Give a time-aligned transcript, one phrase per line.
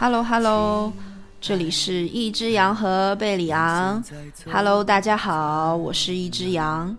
[0.00, 0.90] Hello Hello，
[1.42, 4.02] 这里是一只羊和贝里昂。
[4.50, 6.96] Hello，大家好，我是一只羊。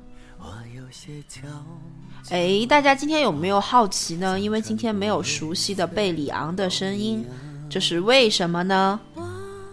[2.30, 4.40] 哎，大家今天有没有好奇呢？
[4.40, 7.26] 因为今天没有熟悉的贝里昂的声音，
[7.68, 9.00] 这是为什么呢？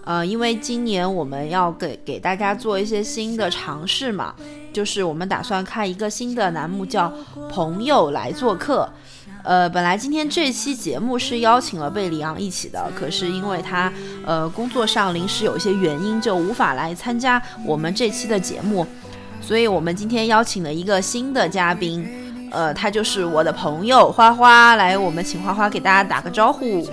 [0.06, 4.34] 呃，因为今年我们要给给大家做一些新的尝试嘛，
[4.72, 7.12] 就是我们打算开一个新的栏目，叫
[7.52, 8.88] “朋友来做客”。
[9.48, 13.90] 呃，本来今天这期节目是邀请了贝里昂一起的，可是因为他
[14.26, 18.86] 呃工作上临时有一些原因，就无法来参加我们这期的节目，
[19.40, 22.06] 所以我们今天邀请了一个新的嘉宾，
[22.50, 26.86] 呃，他就是我的朋友花花，来，我们请花花给大家打个招呼。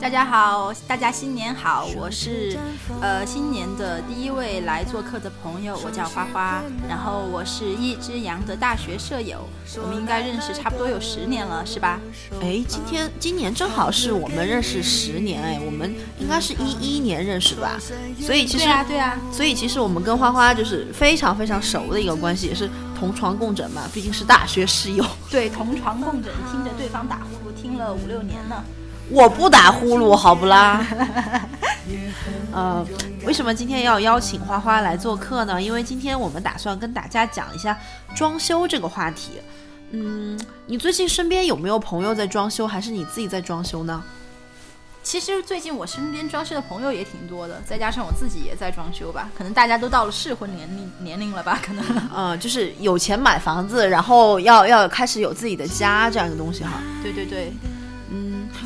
[0.00, 1.86] 大家好，大家新年好！
[1.96, 2.56] 我是
[3.00, 6.62] 呃新年的第一位来做客的朋友，我叫花花。
[6.88, 9.46] 然后我是一只羊的大学舍友，
[9.82, 12.00] 我们应该认识差不多有十年了，是吧？
[12.40, 17.76] 哎，今天今年正好是我们认识十年，哎，我们应该是一一年认识的吧？
[18.20, 25.04] 所以其实对啊，对啊，所以其实我们跟花花就是非常非常熟的一个关系，也是同床共枕嘛，毕竟是大学室友。
[25.28, 28.62] 对，同床共枕，听着对方打呼噜，听了五六年呢。
[29.10, 30.84] 我不打呼噜，好不啦？
[32.52, 32.84] 呃，
[33.24, 35.60] 为什么今天要邀请花花来做客呢？
[35.60, 37.78] 因为今天我们打算跟大家讲一下
[38.14, 39.32] 装修这个话题。
[39.90, 44.02] 嗯，你最近身边有没有朋友在装修，还是你自己在装修呢？
[45.02, 51.58] 其实最近我身边装修的朋友也挺多的，再加上我自己也在装修吧，可能大家都到了适婚年龄年龄了吧？
[51.64, 51.84] 可能，
[52.14, 56.82] 嗯，就是有钱买房子，然后要要开始有自己的家这样一个东西哈。
[57.02, 57.50] 对对对。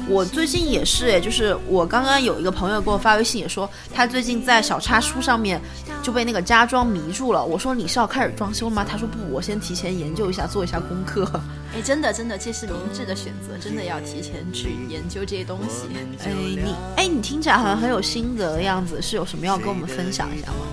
[0.09, 5.61] 我最近也是诶，就是我刚刚有一个朋友给我发微信，也说他最近在小叉书上面
[6.03, 7.45] 就被那个家装迷住了。
[7.45, 8.85] 我说你是要开始装修吗？
[8.89, 11.29] 他说不，我先提前研究一下，做一下功课。
[11.75, 15.89] 哎，真的真的，这是明智的选择，真的要提前去研究这些东西。
[16.25, 20.67] 哎，你哎，你听起来好像很有心得的样子，是有什么要跟我们分享一下吗？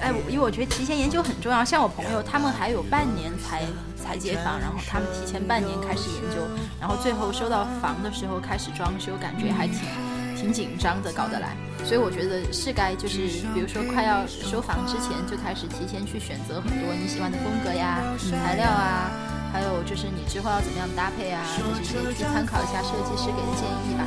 [0.00, 1.64] 哎，因为我觉得提前研究很重要。
[1.64, 3.62] 像我朋友，他们还有半年才
[3.96, 6.42] 才接房，然后他们提前半年开始研究，
[6.80, 9.80] 然后最后收到房的时候开始装修，感觉还挺
[10.36, 11.56] 挺紧张的，搞得来。
[11.84, 19.10] 所以我觉得是该就是，比如说快要收房之前就开始提前去选择很多你喜欢的风格呀、材料啊，
[19.52, 21.42] 还有就是你之后要怎么样搭配啊，
[21.78, 24.06] 这些去参考一下设计师给的建议吧。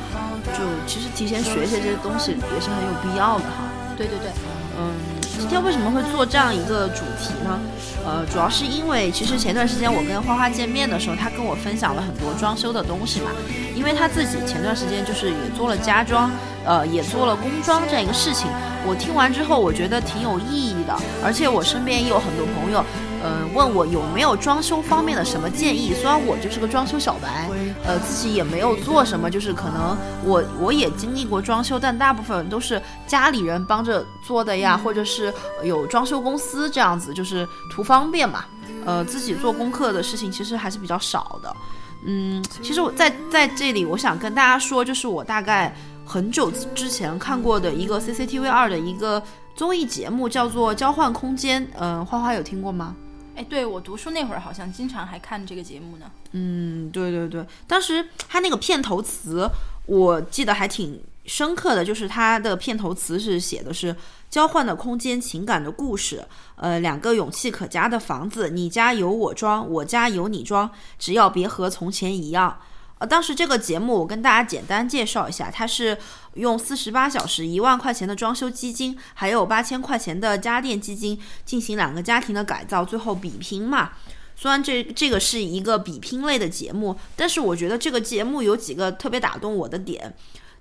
[0.56, 3.68] 就其实提前学一些这些东西也是很有必要的哈。
[3.96, 4.32] 对对对，
[4.78, 5.21] 嗯。
[5.42, 7.58] 今天为什么会做这样一个主题呢？
[8.06, 13.30] 呃，主要是因为其实前段时间我跟花花见面的时候，他跟我分享了很多装修的东西嘛。
[13.74, 16.30] 因为他自己前段时间就是也做了家装，
[16.64, 18.46] 呃，也做了工装这样一个事情。
[18.86, 22.84] 我听完之后，我觉得挺有意义的，而且我身边也有很多朋友。
[23.24, 25.92] 嗯，问我有没有装修方面的什么建议？
[25.92, 27.48] 虽然我就是个装修小白，
[27.84, 35.32] 呃，自己也没有做什么，就是可能我我也经历过装修，但大部分都是家里人帮着做的呀，或者是
[35.64, 38.44] 有装修公司这样子，就是图方便嘛。
[38.84, 41.56] 呃，自己做功课的事情其实还是比较少的。
[42.04, 49.22] 嗯，其实我在在这里，我想跟大家说，就是我大概很久之前看过的一个 CCTV 二的一个
[49.54, 51.64] 综艺节目，叫做《交换空间》。
[51.78, 52.96] 嗯，花花有听过吗？
[53.34, 56.10] 哎，对我读书那会儿好像经常还看这个节目呢。
[56.32, 59.48] 嗯，对对对，当时他那个片头词
[59.86, 63.94] 我记得还挺深刻的，就是他的片头词是写的是
[64.28, 66.24] 交换的空间，情感的故事。
[66.56, 72.58] 呃，两个勇气可嘉的房子，你家有我装，我家有你装，只要别和从前一样。
[73.06, 75.96] 当时这个节目我跟大家简单介绍一下，它是
[76.34, 83.92] 用四十八小时、一万块钱的装修基金，还有八千块钱的家电基金进行两个家庭的改造，最后比拼嘛。
[84.34, 90.14] 虽然这这个是一个比拼类的节目，但是我觉得这个节目有几个特别打动我的点。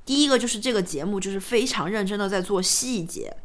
[0.05, 3.35] 第一个就是这个节目就是非常认真的在做细节。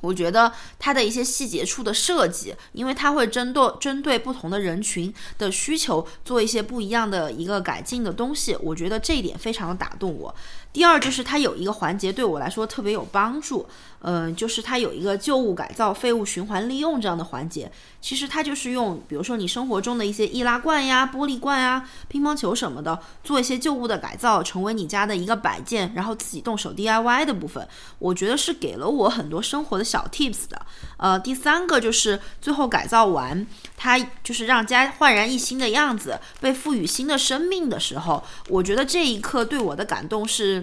[0.00, 10.34] 我觉得它的一些细节处的设计，因为它会针对针对不同的人群的需求做一些不一样的一个改进的东西，我觉得这一点非常的打动我。
[10.72, 13.66] 第二就是它有一个环节对我来说特别有帮助，
[14.02, 17.70] 嗯，就是它有一个旧物改造、废物循环利用这样的环节。
[18.00, 27.66] 其实它就是用，比如说你生活中的一些易拉罐呀、玻璃罐呀、乒乓球什么的，做一些旧物的改造，成为你家的一个摆件，然后自己动手 DIY 的部分。
[27.98, 30.64] 我觉得是给了我很多生活的小 tips 的。
[30.96, 33.44] 呃，第三个就是最后改造完，
[33.76, 40.59] 它就是让家焕然一新的样子，被赋予新的生命的时候，我觉得这一刻对我的感动是。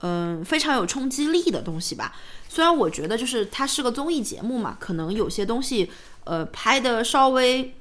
[0.00, 2.12] 嗯，非常有冲击力的东西吧。
[2.48, 5.90] 虽然我觉得就是它是个综艺节目嘛，可能有些东西
[6.24, 7.74] 呃拍的稍微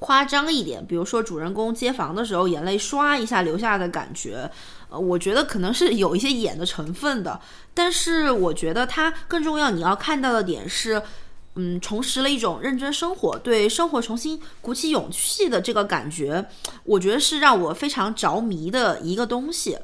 [0.00, 4.50] 夸张一点，比如说主人公接房的时候眼泪唰一下流下的感觉，
[4.90, 7.40] 呃，我觉得可能是有一些演的成分的。
[7.72, 11.00] 但是我觉得它更重要，你要看到的点是，
[11.54, 16.46] 嗯，重拾了一种认真生活，对生活重新鼓起勇气的这个感觉，
[16.84, 19.78] 我觉得是让我非常着迷的一个东西。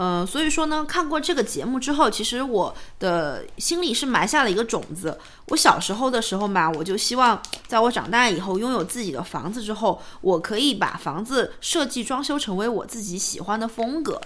[0.00, 5.18] 呃，所以说呢，看过这个节目之后，其实我的心里是埋下了一个种子。
[5.48, 7.38] 我小时候的时候嘛，我就希望
[7.68, 14.18] 在我长大以后拥有自己的房子之后，我可以把房子设计装修成为我自己喜欢的风格。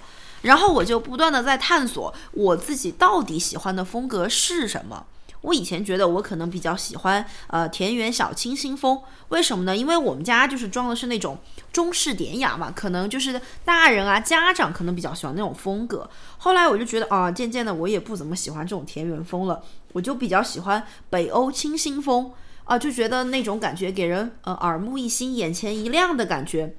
[0.42, 5.04] 然后我就不断的在探索我自己到底喜欢的风格是什么。
[5.44, 8.98] 我以前觉得我可能比较喜欢呃田园小清新风，
[9.28, 9.76] 为什么呢？
[9.76, 11.38] 因为我们家就是装的是那种
[11.70, 16.08] 中式典雅嘛，可能就是大人啊家长可能比较喜欢那种风格。
[16.38, 19.62] 后来我就觉得啊，渐渐的我也不怎么喜欢这种田园风了，
[19.92, 22.32] 我就比较喜欢北欧清新风
[22.64, 26.74] 啊，就觉得那种感觉给人呃耳目一新、眼前一亮的感觉。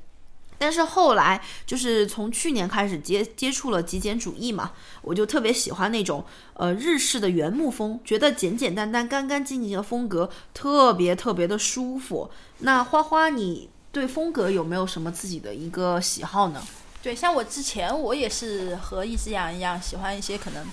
[0.57, 4.71] 但是后来就是从去年开始接接触了极简主义嘛，
[5.01, 6.23] 我就特别喜欢那种
[6.53, 12.31] 呃日式的原木风，觉得简简单单、干干净净的风格特别特别的舒服。
[12.59, 16.65] 那花花，你对风格有没有什么自己的一个喜好呢？
[17.03, 20.65] 对，像我之前我也是和一只羊一样，喜欢一些可能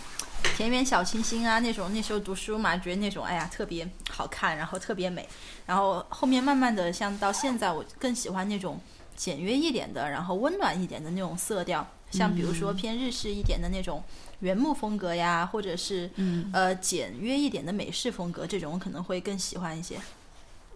[0.57, 1.93] 田园小清新啊那种。
[1.93, 5.29] 那时候读书嘛，觉得那种哎呀特别好看，然后特别美。
[5.67, 8.81] 然后后面慢慢的，像到现在，我更喜欢那种。
[9.17, 14.03] 简约一点的，然后温暖一点的那种色调，像比如说偏日式一点的那种
[14.41, 16.11] 原木风格呀，或者是
[16.53, 20.01] 呃简约一点的美式风格，这种可能会更喜欢一些。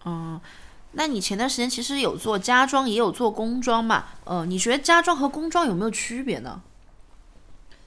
[0.04, 0.40] 嗯，
[0.92, 4.06] 那你前段时间其实有做家装，也有做工装嘛？
[4.24, 6.60] 呃，你觉得家装和工装有没有区别呢？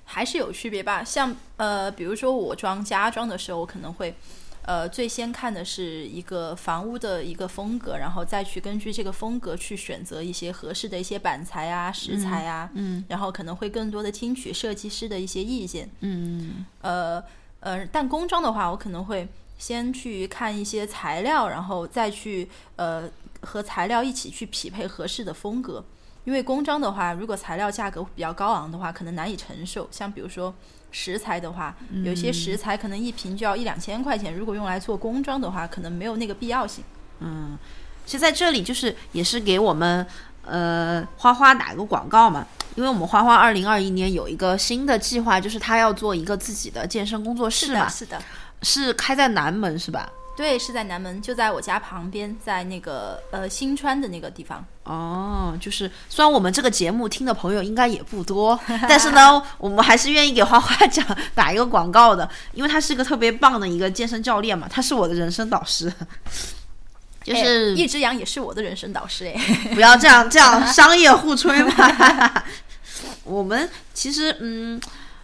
[0.05, 1.03] 还是有区别吧。
[1.03, 4.15] 像呃，比如说我装家装的时候，我可能会。
[4.69, 17.19] 呃，最先看的是一个房屋的一个风格，然后再去根据这个风格去选择一些合适的一些板材啊、石材啊，嗯，然后可能会更多的听取设计师的一些意见，嗯，呃
[17.62, 19.27] 呃，但工装的话，我可能会
[19.57, 23.10] 先去看一些材料，然后再去呃
[23.42, 25.83] 和材料一起去匹配合适的风格，
[26.25, 30.54] 因为工装的话，如果材料价格比较高昂的话，可能难以承受，像比如说。
[30.91, 36.83] 食材的话，有些食材可能一瓶就要一两千块钱，如果用来做工装的话，可能没有那个必要性。
[37.19, 37.57] 嗯，
[38.06, 40.06] 其实在这里就是也是给我们
[40.45, 48.21] 呃花花打个广告嘛，因为我们花花二零二一年有一个新的计划，就是他要做一个自己的健身工作室嘛，是的，
[48.63, 50.09] 是开在南门是吧？
[50.39, 54.65] 对，是在南门，就在我家旁边，在那个呃新川的那个地方。
[54.86, 58.57] 哦，就是虽然我们这个节目听的朋友应该也不多，
[58.88, 61.06] 但是呢，我们还是愿意给花花 讲
[61.36, 65.91] 打一个广告的，因为他是一个特别棒的一个健身教练嘛，他是我的人生导师。
[67.21, 69.33] 就是一只羊也是我的人生导师哎，
[69.75, 72.44] 不要这样这样商业互吹嘛。
[73.25, 74.80] 我们其实嗯。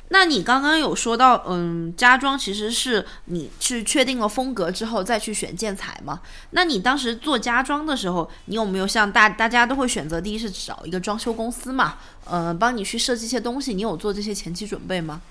[0.10, 6.22] 那你刚刚有说到，嗯，家装其实是你去确定了风格之后再去选建材嘛？
[6.52, 13.74] 那你当时做家装的时候，你有没有像大大家都会选择第一是找一个装修公司嘛，呃，帮你去设计一些东西？
[13.74, 15.22] 你有做这些前期准备吗？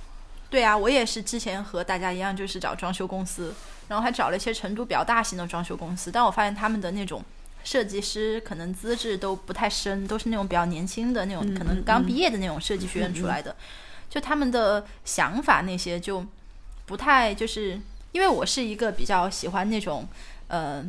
[0.51, 3.55] 对啊，我也是之前和大家一样，就是找装修公司，
[3.87, 7.25] 然后还找了一些成都比较大型的装修公司，但我发现他们的那种
[7.63, 13.55] 设计师可能资质都不太深，都是那种比较年轻的那种，可能刚毕业的那种设计学院出来的。
[14.15, 16.25] 就他们的想法那些就
[16.87, 17.81] 不太，就是
[18.13, 20.07] 因为我是一个比较喜欢那种
[20.47, 20.89] 呃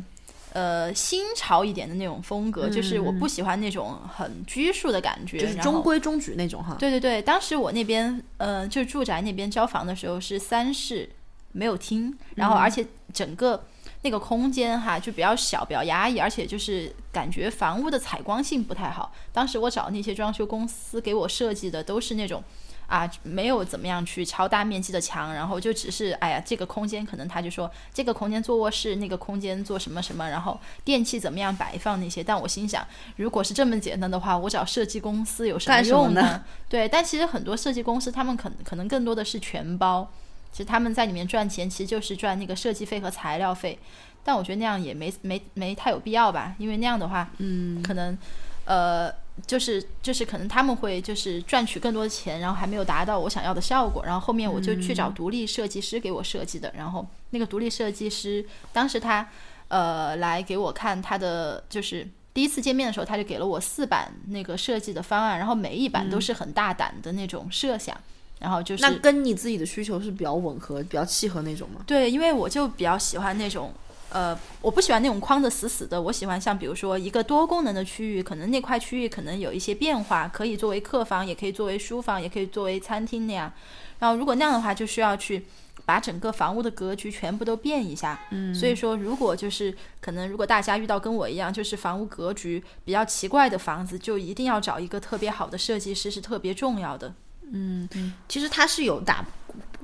[0.52, 6.76] 呃新潮一点的那种风格，就是我不喜欢那种很拘束的感觉，就是中规中矩那种哈。
[6.78, 11.10] 对对对，当时我那边呃就住宅那边交房的时候是三室
[11.50, 13.64] 没有厅，然后而且整个
[14.02, 19.12] 那个空间哈就比较小，比较压抑，而且就是感觉房屋的采光性不太好。
[19.32, 22.40] 当时我找那些装修公司给我设计的都是那种。
[22.86, 32.22] 啊，没有怎么样去超大面积的墙，然后就只是，哎呀，这个空间可能他就说这个空间做卧室，那个空间做什么什么，然后电器怎么样摆放那些。
[32.22, 36.44] 但我心想，如果是这么简单的话，我找设计公司有什么用呢？
[36.68, 40.08] 对，但其实很多设计公司他们可可能更多的是全包，
[40.52, 43.78] 其实他们在里面赚钱其实就是赚那个设计费和材料费。
[44.22, 48.16] 但我觉得那样也没没没太有必要吧，因为那样的话，嗯，可能，
[48.64, 49.12] 呃。
[49.46, 59.28] 就是就是可能他们会就是赚取更多的钱，然后还没有达到我想要的效果，然后后面我就去找独立设计师给我设计的，然后那个独立设计师当时他
[59.68, 67.94] 呃来给我看他的就是第一次见面的时候他就给了我四版那个设计的方案，然后每一版都是很大胆的那种设想，
[68.40, 71.82] 然后就是那跟你自己的需求是比较吻合、比较契合那种吗？
[71.86, 73.72] 对，因为我就比较喜欢那种。
[74.16, 83.52] 呃，我不喜欢那种框的死死的，我喜欢像比如说一个多功能的区域，可能那块区域可能有一些变化，可以作为客房，也可以作为书房，也可以作为餐厅那样。
[83.98, 85.44] 然后如果那样的话，就需要去
[85.84, 88.18] 把整个房屋的格局全部都变一下。
[88.30, 97.12] 嗯，所以说如果就是可能如果大家遇到跟我一样，就是房屋格局比较奇怪的房子，就一定要找一个特别好的设计师是特别重要的。
[97.52, 97.86] 嗯，
[98.30, 99.22] 其实它是有打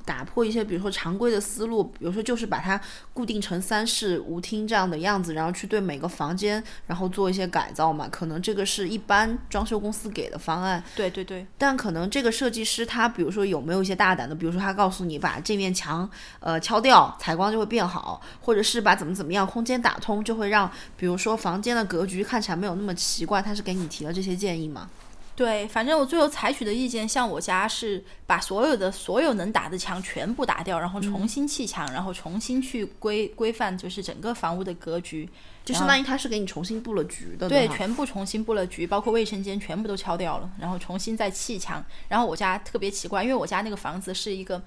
[0.04, 2.80] 打破一些，比如说常规的思路，比如说就是把它
[3.12, 8.08] 固定成三室五厅这样的样子，然后去对每个房间然后做一些改造嘛。
[8.08, 11.46] 可能这个是一般装修公司给的方案，对对对。
[11.58, 16.08] 但可能这个设计师他，比如说有没有一些大胆的，比如说他告诉你把这面墙
[16.40, 23.42] 呃敲掉，采光就会变好，或者是把怎么怎么样空间打通，就会让比如说房间的格局看起来没有那么奇怪。
[23.42, 24.88] 他是给你提了这些建议吗？
[25.34, 35.26] 对，反正我最后采取的意见，像我家是把所有的所有能打的墙全部打掉，然后重新砌墙，然后重新去规规范，就是整个房屋的格局，
[35.64, 37.48] 就相当于他是给你重新布了局的。
[37.48, 41.82] 对，全部重新布了局，包括卫生间全部都敲掉了，然后重新再砌墙。
[42.08, 44.62] 然后我家特别奇怪，因为我家那个房子是一个，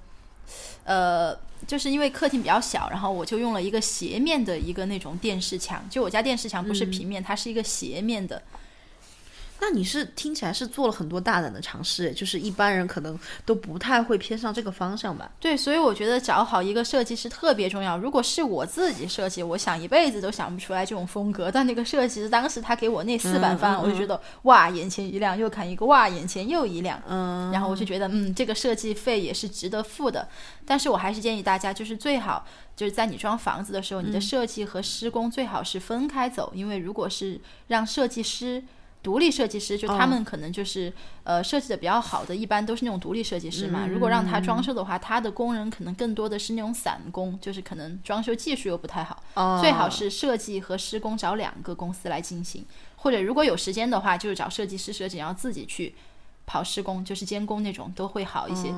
[0.82, 1.32] 呃，
[1.64, 8.42] 就是因为客厅比较小，然后我就用了一个斜面的一个那种电视墙，就我家电视墙不是平面，它是一个斜面的。
[9.58, 15.30] 那你是听起来是做了很多大胆的尝试，就是一般人可能都不太会偏上这个方向吧？
[15.40, 17.96] 对，所以我觉得找好一个设计师特别重要。
[17.96, 21.50] 如果是我自己设计，我想一辈子都想不出来这种风格。
[21.50, 27.02] 但那个设计师当时他给我那四版方案，我就觉得哇，眼前一亮；又看一个哇，眼前又一亮。
[27.08, 30.28] 嗯，然后我就觉得嗯，这个设计费也是值得付的。
[30.66, 32.46] 但是我还是建议大家，就是最好
[32.76, 38.62] 就是在你装房子的时候，你的设计和施工最好是分开走，因为如果是让设计师。
[39.06, 43.86] 独立设计师就他们可能就是呃设计的比较好的，一般都是那种独立设计师嘛。
[43.86, 49.22] 如果让他装修的话，他的工人可能更多的是那种散工，就是可能装修技术又不太好。
[49.62, 52.64] 最好是设计和施工找两个公司来进行，
[52.96, 55.94] 或者如果有时间的话，就是找设计师设计，然后自己去
[56.44, 58.74] 跑施工，就是监工那种都会好一些。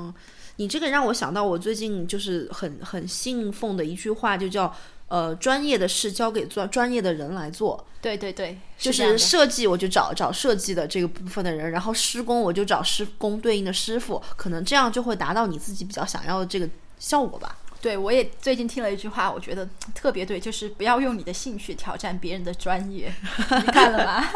[0.56, 4.74] 你这个让我想到我最近就是很很信奉的一句话，就叫。
[5.08, 7.84] 呃，专业的事交给专专业的人来做。
[8.00, 17.58] 对对对，就是设计，我就找找设计的这个部分的人，然后施工，我就找施工对应的师傅，可能这样就会达到你自己比较想要的这个效果吧。
[17.80, 23.12] 对，我也最近听了一句话，我觉得特别对，就是不要用你的兴趣挑战别人的专业。
[23.50, 24.28] 你看了吗？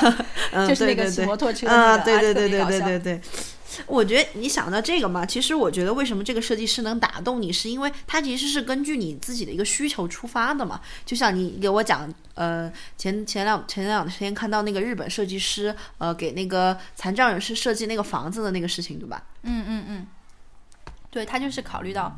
[0.68, 3.20] 就是那个骑摩托车那个，对对对对对对对。
[3.86, 10.80] 我觉得你想到这个嘛，其实我觉得为什么这个设计师能打动你，是因为他其实是根据你自己的一个需求出发的嘛。
[11.04, 19.22] 就像你给我讲，呃，前前两前两天看到那个日本设计师，呃，给那个残障人士设计那个房子的那个事情，对吧？
[19.42, 20.06] 嗯嗯嗯，
[21.10, 22.16] 对他就是考虑到，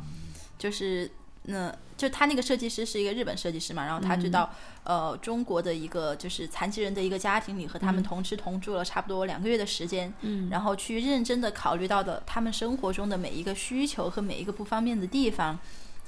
[0.57, 1.09] 就是
[1.43, 1.73] 那。
[1.97, 4.49] 就他那个设计师是一个日本设计师嘛，然后他知道，
[4.83, 15.57] 呃，中国的一个就是残疾人的一个家庭里和他们同吃同住了差不多两个月的时间，嗯，然后去认真的考虑到的他们生活中的每一个需求和每一个不方便的地方，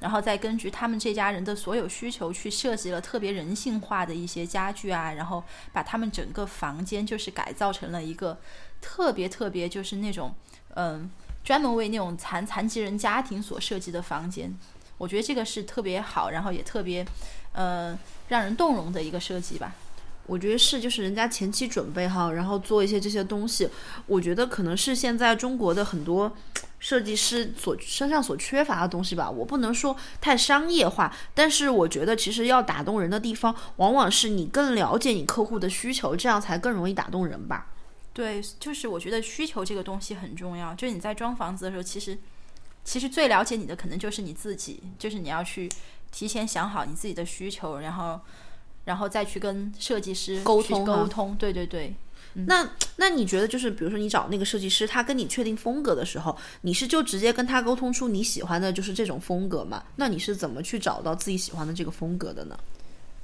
[0.01, 5.41] 然后再根据他们这家人的所有需求去设计了特别人性化的一些家具啊，然后
[5.71, 8.37] 把他们整个房间就是改造成了一个
[8.81, 10.35] 特别特别就是那种
[10.75, 11.09] 嗯
[11.45, 14.53] 专门为那种残残疾人家庭所设计的房间。
[14.97, 17.05] 我觉得这个是特别好，然后也特别，
[17.53, 17.97] 呃，
[18.29, 19.75] 让人动容的一个设计吧。
[20.25, 23.69] 我觉得是，就是人家前期准备好，然后做一些这些东西。
[24.07, 26.35] 我觉得可能是现在中国的很多
[26.79, 29.31] 设计师所身上所缺乏的东西吧。
[29.31, 37.67] 我不能说太商业化，但是我觉得其实要打动人的地方，往往是你更了解你客户的需求，这样才更容易打动人吧。
[38.11, 40.73] 对，就是我觉得需求这个东西很重要。
[40.73, 42.17] 就是你在装房子的时候，其实。
[42.87, 45.69] 其实最了解你的可能就是你自己，就是你要去
[46.09, 48.17] 提前想好你自己的需求，然后，
[48.85, 51.35] 然后再去跟设计师沟通沟通。
[51.35, 51.93] 对对对。
[52.45, 52.65] 那
[52.95, 59.83] 那你觉得就是比如说你找那个设计师，他跟你确定风格的时候，你是就直接跟他沟通出你喜欢的就是这种风格吗？
[59.97, 62.57] 那你是怎么去找到自己喜欢的这个风格的呢？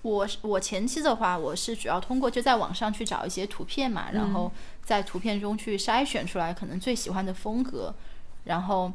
[0.02, 4.52] 我我前期的话，我是主要通过就在网上去找一些图片嘛，然后
[4.84, 7.96] 在图片中去筛选出来可能最喜欢的风格，
[8.44, 8.92] 然后。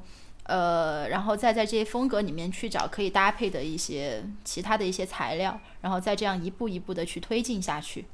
[0.48, 8.06] 呃，然后再在这些风格里面去找可以搭配的一些其他的一些材料，然后再这样一步一步的去推进下去。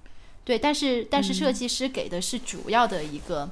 [0.45, 3.49] 对，但是但是设计师给的是主要的一个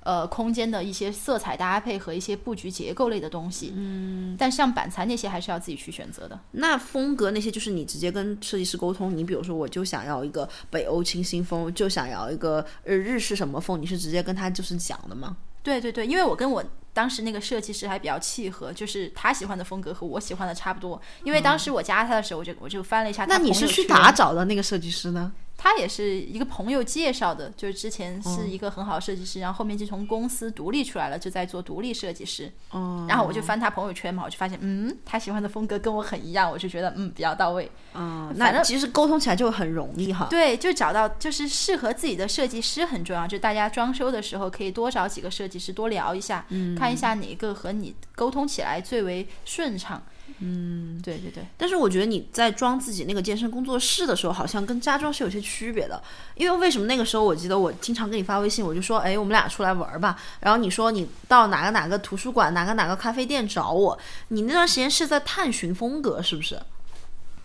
[0.00, 3.72] 呃空间的一些色彩搭配和一些布局结构类的东西。
[3.76, 6.38] 嗯，但像板材那些还是要自己去选择的。
[6.50, 15.36] 那风格那些就是你直接跟设计师沟通，你比如说我就想要一个北欧清新风，就想要一个呃日式什么风，你是直接跟他就是讲的吗？
[15.62, 16.64] 对对对，因为我跟我。
[16.94, 20.98] 当时那个设计师还比较契合，就是他喜欢的风格和我喜欢的差不多。
[21.24, 25.32] 因为当时我加他的时候，我就我就翻了一下他那你是去哪找的那个设计师呢？
[25.64, 32.52] 他也是一个朋友介绍的，就是之前嗯是一个很好的设计师，然后后面就从公司独立出来了，就在做独立设计师。
[32.68, 37.70] 哦，然后我就翻他朋友圈嘛，我就发现，嗯，他喜欢的风格跟我很一样，我就觉得嗯比较到位。
[37.94, 40.26] 嗯，那其实沟通起来就很容易哈。
[40.28, 50.02] 对，就找到就是适合自己的设计师很重要，就大家装修的时候可以多找几个设计师多聊一下，嗯看一下哪个和你沟通起来最为顺畅。
[50.40, 51.44] 嗯，对对对。
[51.56, 56.02] 但是我觉得你在装自己那个健身工作室的时候，好像跟家装是有些区别的。
[56.34, 60.20] 因为为什么那个时候我记得我经常给你发微信，我就说，哎，我们俩出来玩儿吧。
[60.40, 63.98] 然后你说你到哪个哪个图书馆、哪个哪个咖啡店找我。
[64.28, 66.60] 你那段时间是在探寻风格，是不是？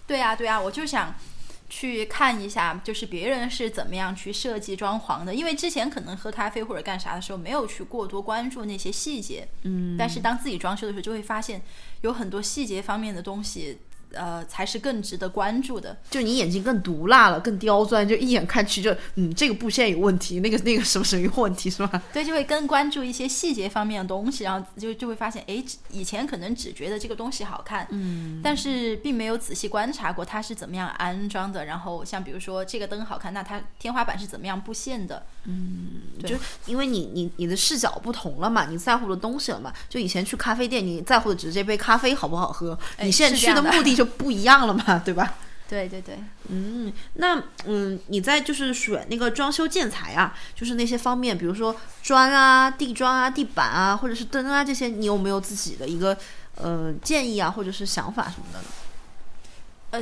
[0.08, 1.14] 对啊，对啊，我就想
[1.70, 5.34] 去看一下，就是别人是怎么样去设计装潢的。
[5.34, 9.48] 因为之前可能喝咖啡或者干啥的时候，没有去过多关注那些细节。
[9.62, 11.62] 嗯，但是当自己装修的时候，就会发现
[12.02, 13.78] 有很多细节方面的东西，
[14.14, 15.98] 呃，才是更值得关注的。
[16.10, 22.02] 就你眼睛更毒辣了，更刁钻，就一眼看去就，嗯，这个布线有问题，那个那个什么什么有问题，是吧？
[22.12, 31.66] 对，就会更关注一些细节方面的东西，然后就就会发现，哎，以前可能只觉得这个东西好看，嗯，但是并没有仔细观察过它是怎么样安装的。
[31.66, 35.26] 然后像比如说这个灯好看，那它天花板是怎么样布线的？
[35.46, 36.36] 嗯就
[36.66, 39.74] 因为你你你的视角不同了嘛，你在乎的东西了嘛。
[39.88, 45.34] 就以前去咖啡店，你在乎的只是这杯咖啡好不好喝，哎你现在去的目的就不一样了嘛， 对吧？
[45.68, 56.18] 对对对，嗯，那嗯，你在就是选那个装修建材啊，就是那些方面，比如说砖啊、地砖啊、地板啊，或者是灯啊这些，你有没有自己的一个
[56.56, 58.66] 呃建议啊，或者是想法什么的呢？
[59.92, 60.00] 呃，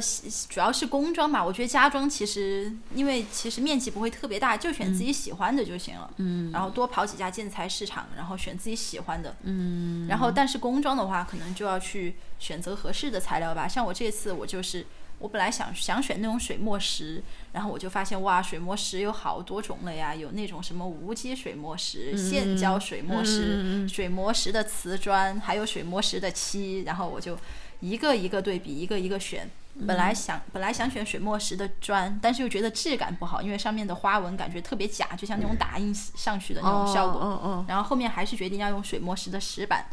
[0.49, 6.09] 主要是工装吧，我觉得家装其实因为其实面积不会特别大，就选自己喜欢的就行了。
[6.17, 9.35] 嗯，然后多跑几家建材市场，然后选自己喜欢的。
[9.43, 13.67] 嗯，然后但是工装的话，可能就要去选择合适的材料吧。
[13.67, 14.85] 像我这次我就是。
[15.19, 27.35] 我本来想想选那种水墨石，然后我就发现哇，水墨石有好多种类呀，有那种什么无机水墨石、现胶水墨石、水磨石的瓷砖，还有水磨石的漆，然后我就
[27.79, 29.49] 一个一个对比，一个一个选。
[29.85, 37.65] 本来想本来想选水墨石的砖，但是又觉得质感不好，因为上面的花纹感觉特别假，就像那种打印上去的那种效果。
[37.67, 39.85] 然后后面还是决定要用水墨石的石板，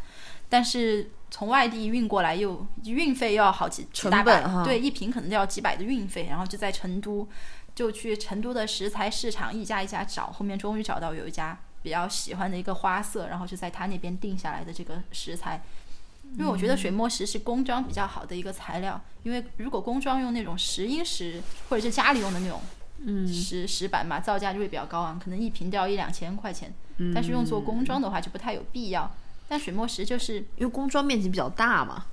[0.49, 7.27] 但是从外地运过来又运费又要好几几大百成本哈，对，一瓶可能都要几百的运费，然后就在成都，
[7.75, 15.61] 就去成都的石材市场一家一家找，后面终于找到有一家比较喜欢的一个花色，然后就在他那边定下来的这个石材。
[16.33, 22.61] 因为我觉得水墨石是工装比较好的一个材料，因为如果工装用那种石英石或者是家里用的那种，
[23.05, 26.73] 嗯，石石板嘛，造价就会比较高昂，可能一瓶都要一两千块钱。
[27.13, 29.09] 但是用做工装的话就不太有必要。
[29.47, 32.05] 但水墨石就是因为工装面积比较大嘛。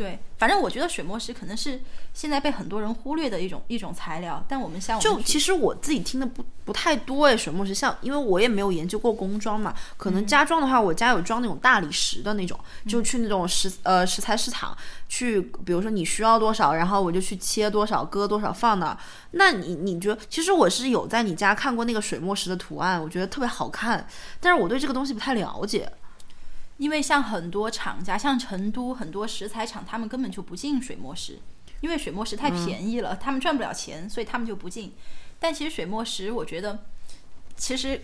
[0.00, 1.78] 对，反正我觉得水墨石可能是
[2.14, 12.58] 现在被很多人忽略的一种一种材料，但我们像就其实我自己听的不不太多哎，水墨石像，因为我也没有研究过工装嘛，可能家装的话，我家有装那种大理石的那种，
[12.88, 14.74] 就去那种石呃石材市场
[15.06, 18.96] 去，比如说你需要多少，然后我就去切多少，割多少放那儿。
[19.32, 24.06] 那你你觉得，其实我是有在你家看过那个水墨石的图案，我觉得特别好看，
[24.40, 25.92] 但是我对这个东西不太了解。
[26.80, 31.38] 因为像很多厂家，像成都很多石材厂，他们根本就不进水磨石，
[31.82, 34.94] 因为水磨石太便宜了，他们赚不了钱，所以他们就不进。
[35.38, 36.86] 但其实水磨石，我觉得
[37.54, 38.02] 其实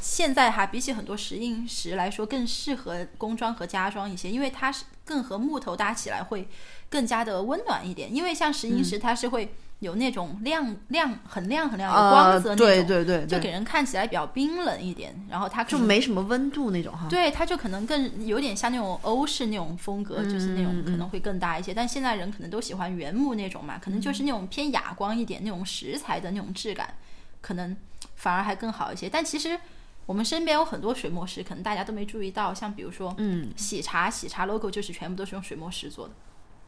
[0.00, 6.48] 现在哈，比起很多石英石来说，更适合工装和家装一些，因为它是更和木头搭起来会
[6.88, 8.14] 更加的温暖一点。
[8.14, 15.14] 因为像石英石，它是会有那种亮亮很亮很亮的光泽那种，对对对，就给人看起来比较冰冷一点。
[15.28, 17.06] 然后它就没什么温度那种哈。
[17.10, 21.74] 对，它就可能更有点像那种欧式那种风格，就是那种可能会更搭一些。
[21.74, 26.94] 但现在人可能都喜欢原木那种嘛，可能就是那种偏哑光一点那种石材的那种质感，
[27.42, 27.76] 可能
[28.16, 29.08] 反而还更好一些。
[29.08, 29.58] 但其实
[30.06, 36.14] 我们身边有很多水墨石，可能大家都没注意到，像比如说，嗯，喜茶，喜茶 logo 就是全部都是用水墨石做的。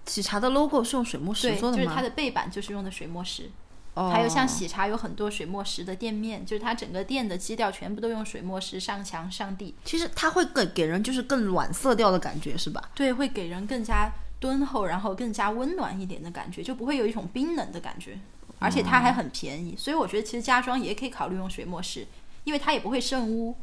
[0.06, 1.82] 喜茶的 logo 是用水墨石，做的吗？
[1.82, 3.50] 就是它的背板就是用的水墨石。
[3.94, 9.74] 哦、还有像喜茶有很多水墨石的店面，就是它整个店的基调全部都用水墨石上墙上地。
[9.86, 12.90] 其实它会给给人就是更暖色调的感觉，是吧？
[12.94, 18.18] 对，会给人更加敦厚，然后更加温暖一点的感觉，就不会有一种冰冷的感觉。
[18.58, 22.06] 而且它还很便宜，所以我觉得其实家装也可以考虑用水墨石，
[22.44, 23.56] 因为它也不会渗污。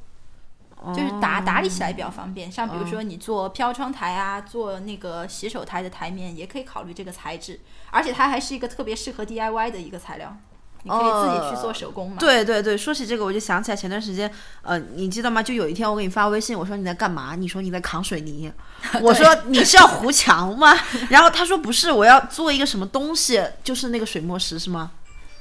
[0.94, 10.36] 就是打打理起来比较方便，像比如说你做飘窗台啊，做那个洗手台的台面，也可以考虑这个材质，而且它还是一个特别适合 DIY 的一个材料。
[10.84, 12.18] 你可以自己去做手工嘛。
[12.20, 15.42] 对对对，说起这个，我就想起来前段时间，呃，你记得吗？
[15.42, 17.36] 就有一天我给你发微信，我说你在干嘛？
[17.36, 18.52] 你说你在扛水泥，
[19.02, 20.78] 我说你是要糊墙吗？
[21.10, 24.92] 然后他说不是，我要做一个什么东西，就是那个水墨石是吗？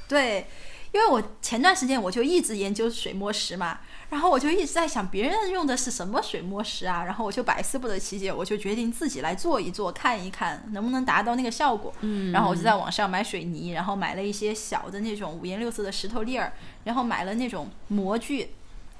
[0.07, 0.47] 对，
[0.91, 3.79] 因为我前段时间我就一直研究水墨石嘛。
[4.13, 7.03] 然后我就一直在想，别人用的是什么水墨石啊？
[7.03, 11.91] 然后我就百思不得其解，我就决定自己来做一做，看一看能不能达到那个效果。
[12.01, 18.51] 嗯，然后我就在网上买水泥，然后买了一些小的那种五颜六色的石头粒儿，然后买了那种模具，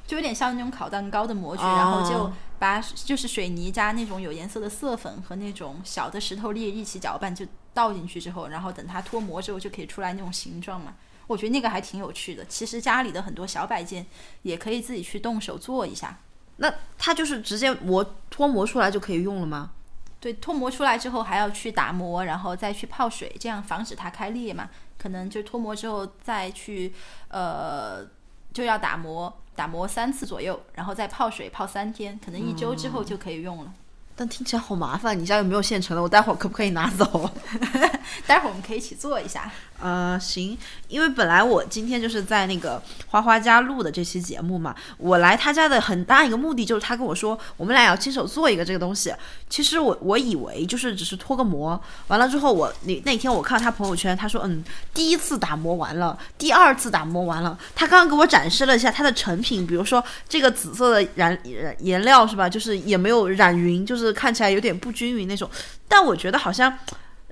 [0.08, 10.95] 就有点像那种烤蛋糕的模具，然后就把就是水泥加那种有颜色的色粉和那种小的石头粒一起搅拌，就倒进去之后，然后等它脱模之后就可以出来那种形状嘛。
[11.34, 12.46] 我觉得那个还挺有趣的。
[12.46, 14.06] 其实家里的很多小摆件
[14.43, 16.17] 也可以自己去动手做一下。
[16.58, 19.72] 那它就是直接磨脱模出来就可以用了吗？
[20.19, 24.69] 对，脱模出来之后还要去打磨，然后再去泡水，这样防止它开裂嘛。
[24.98, 26.93] 可能就脱模之后再去
[27.28, 28.06] 呃
[28.54, 33.74] 就要打磨，打磨三次左右，然后再泡水泡三天，可能一周之后就可以用了。
[34.15, 36.02] 但听起来好麻烦，你家有没有现成的？
[36.02, 37.30] 我待会儿可不可以拿走？
[38.28, 39.52] 待会儿我们可以一起做一下。
[39.84, 49.13] 呃，行，因为本来我今天就是在那个花花家录的这期节目嘛，我来他家的很大一个目的就是他跟我说，我们俩要亲手做一个这个东西。
[49.50, 65.50] 其实我我以为就是只是脱个模，完了之后我那那天我看到他朋友圈，他说嗯，第一次打磨完了，第二次打磨完了，他刚刚给我展示了一下他的成品，比如说这个紫色的染染颜料是吧，就是也没有染匀，就是看起来有点不均匀那种，
[65.89, 66.74] 但我觉得好像。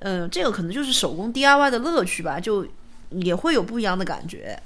[0.01, 2.67] 嗯，这个可能就是手工 DIY 的乐趣吧，就
[3.09, 4.59] 也会有不一样的感觉。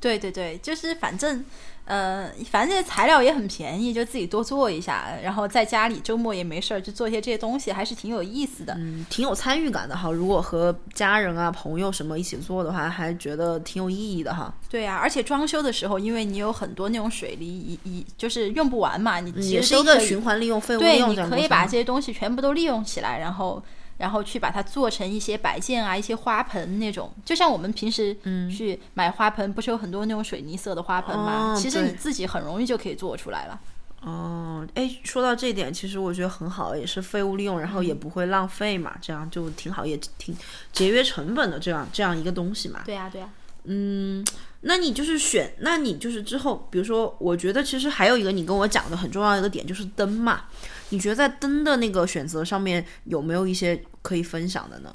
[0.00, 1.44] 对对对，就是反正，
[1.84, 8.74] 呃，反正这些材料也很便宜，就自己多做一下，然后在家里周末也没事儿，就做一些这些东西，还是挺有意思的。
[8.78, 10.10] 嗯，挺有参与感的哈。
[10.10, 14.52] 如果和家人啊、朋友什么一起做的话，还觉得挺有意义的哈。
[14.68, 21.14] 对呀，而且装修的时候，因为你有很多那种水泥，一一就是用不完嘛，你也是一个循环利用、废物利用。
[21.14, 23.62] 对，你可以把这些东西全部都利用起来，然后。
[24.02, 28.12] 然后去把它做成一些摆件啊，一些花盆那种，就像我们平时
[28.50, 31.54] 去买花盆，不是有很多那种水泥色的花盆吗？
[31.56, 33.60] 其实你自己很容易就可以做出来了。
[34.00, 40.36] 哦，哎，说到这点，其实我觉得很好，也是废物利用，然后也不会浪费嘛，这样就挺好，也挺
[40.72, 42.80] 节约成本的，这样这样一个东西嘛。
[42.84, 43.30] 对呀，对呀。
[43.62, 44.26] 嗯，
[44.62, 50.46] 那你就是选，那你就是之后，比如说，我觉得其实还有一个你跟我讲的很重要的一个点就是灯嘛。
[50.92, 54.94] 你觉得在灯的那个选择上面有没有一些可以分享的呢？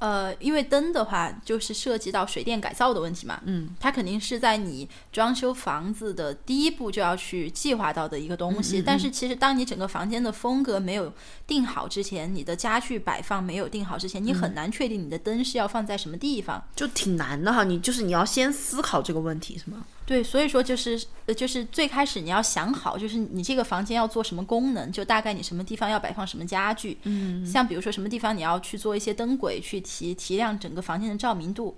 [0.00, 3.40] 呃，因为灯的话，就是涉及到水电改造的问题嘛。
[3.44, 8.82] 嗯，它肯定是在你装修房子的第一步就要去计划到的一个东西。
[8.82, 11.10] 但是其实，当你整个房间的风格没有
[11.46, 17.64] 定好之前，你的家具摆放没有定好之前，你很难确定你的灯是要放在什么地方，就挺难的哈。
[17.64, 19.86] 你就是你要先思考这个问题，是吗？
[20.06, 31.74] 对，所以说就是呃，就是最开始你要想好，就是你这个房间要做什么功能，就大概你什么地方要摆放什么家具，嗯，像比如说什么地方你要去做一些灯轨，去提提亮整个房间的照明度，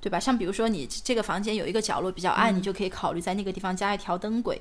[0.00, 0.18] 对吧？
[0.18, 4.60] 像比如说你这个房间有一个角落比较暗，你就可以考虑在那个地方加一条灯轨。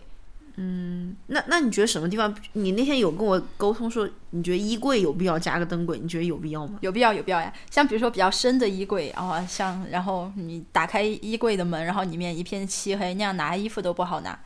[0.60, 2.36] 嗯，那那你觉得什么地方？
[2.54, 6.00] 你那天有跟我沟通说，你觉得衣柜有必要加个灯柜？
[6.00, 6.80] 你觉得有必要吗？
[6.82, 7.54] 有必要，有必要呀。
[7.70, 14.40] 像比如说比较深的衣柜，啊像然后你打开衣柜的门，然后里面一片漆黑，那样拿衣服都不好拿。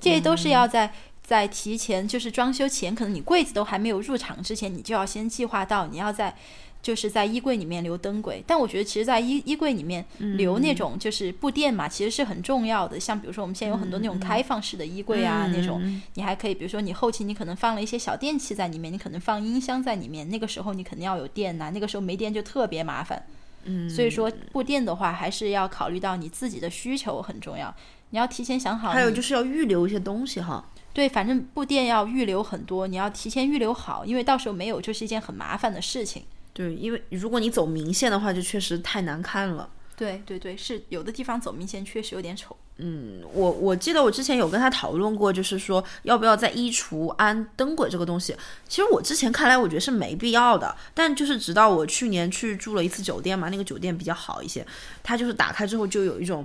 [0.00, 0.92] 这些都是要在
[1.24, 6.36] 在提前，就是装修前，可能你柜子都还没有入场之前，你就要先计划到你要在。
[6.80, 10.04] 就是在衣柜里面留灯轨，但我觉得其实，在衣衣柜里面
[10.36, 12.98] 留那种就是布垫嘛，其实是很重要的。
[12.98, 23.22] 像比如说，我们现在有很多那种开放式的衣柜啊，那种你还可以，比如说你后期你可能放了一些小电器在里面，你可能放音箱在里面，那个时候你肯定要有电呐，那个时候没电就特别麻烦。
[23.64, 27.74] 嗯，所以说布垫的话，还是要考虑到你自己的需求很重要，
[28.10, 28.90] 你要提前想好。
[28.90, 30.64] 还有就是要预留一些东西哈。
[30.94, 36.22] 对，反正布垫要预留很多，你要提前预留好，因为到时候没有就是一件很麻烦的事情。
[36.58, 39.70] 对，因为如果你走明线的话，就确实太难看了。
[39.96, 42.56] 对对对，是有的地方走明线确实有点丑。
[42.78, 48.34] 嗯，我我记得我之前有跟他讨论过，就是说要不要在衣橱安灯轨这个东西。
[48.68, 50.74] 其实我之前看来，我觉得是没必要的。
[50.94, 54.66] 但就是直到我去年去住了一次酒店嘛，那个酒店比较好一些，
[55.04, 56.44] 它就是打开之后就有一种，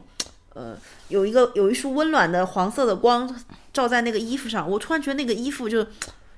[0.53, 3.35] 呃，有一个有一束温暖的黄色的光
[3.73, 5.83] 照在那个衣服上，我突然觉得那个衣服就。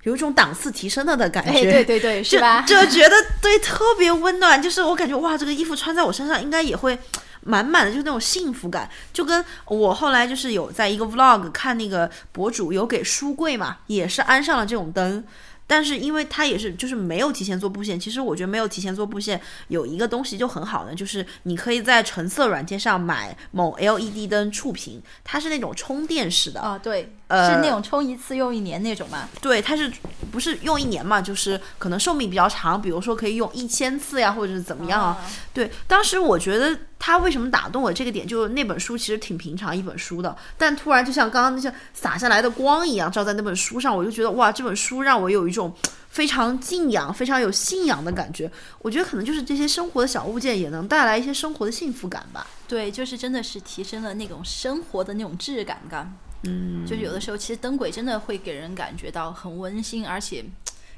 [0.06, 2.62] 有一种档次提升了的感觉，对对对，是吧？
[2.62, 6.98] 就觉得对特别温暖，就是我感觉哇，这个衣服穿在我身上应该也会
[7.42, 8.88] 满满的，就是那种幸福感。
[9.12, 15.24] 就跟我后来就是有在一个 vlog 看那个博主有给书柜嘛，也是安上了这种灯，
[15.66, 29.28] 但是因为它也是就是没有提前做布线，其实我觉得没有提前做布线有一个东西就很好的，就是你可以在橙色软件上买某 LED 灯触屏，它是那种充电式的，啊，对，呃是那种充一次用一年那种吗。
[29.42, 29.92] 对，它是
[30.32, 31.22] 不是用一年嘛？
[31.22, 35.18] 就是可能寿命比较长，比如说可以用一千次呀，或者是怎么样啊？
[35.54, 45.74] 对，当时我觉得他为什么打动我这个点，就是那本书其实挺平常一本书的，但突然就像刚刚那些洒下来的光一样照在那本书上，我就觉得哇，这本书让我有一种
[46.10, 48.50] 非常敬仰、非常有信仰的感觉。
[48.80, 52.46] 我觉得可能就是这些生活的小物件也能带来一些生活的幸福感吧。
[52.68, 56.14] 对，就是真的是提升了那种生活的那种质感感。
[56.46, 60.44] 嗯，就是有的时候其实灯轨真的会给人感觉到很温馨，而且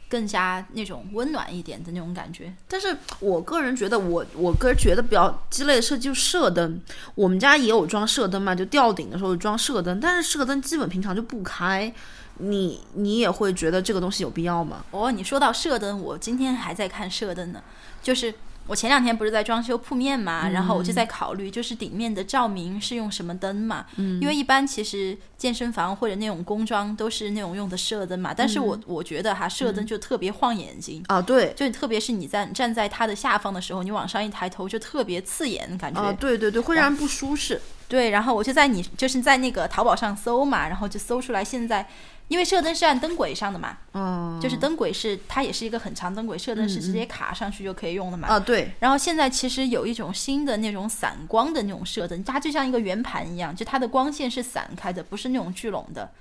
[0.10, 2.54] 更加那种温暖一点的那种感觉。
[2.68, 6.82] 但是我个人觉得我，我个人觉得比较鸡肋的设计就是射灯。
[7.16, 11.94] 我们家也有装射灯嘛，就吊顶的时候装射灯，但是射灯基本平常就不开。
[12.40, 14.86] 你你也会觉得这个东西有必要吗？
[14.92, 17.62] 哦，你说到射灯，我今天还在看射灯呢，
[18.02, 18.34] 就是。
[18.68, 23.86] 我前两天不是在装修铺面嘛，然后我就在考虑，就是顶面的照明是用什么灯嘛？
[23.96, 37.62] 嗯，因为一般其实健身房或者那种工装都是那种用的射灯嘛，但是我我觉得哈，射灯就特别晃眼睛啊，对，就特别是你在站在它的下方的时候，你往上一抬头就特别刺眼，感觉啊，对对对，会让人不舒适。
[37.88, 41.88] 对，然后我就在你就是在那个淘宝上搜嘛，然后就搜出来现在。
[42.28, 48.28] 因为射灯是按灯轨上的嘛，嗯，就是灯轨是它也是一个很长灯轨，射灯是直接卡上去就可以用的嘛。
[48.28, 48.72] 啊，对。
[48.80, 56.12] 然后现在其实有一种新的那种散光的那种射灯，它就像一个圆盘一样，就它的光线是散开的，不是那种聚拢的。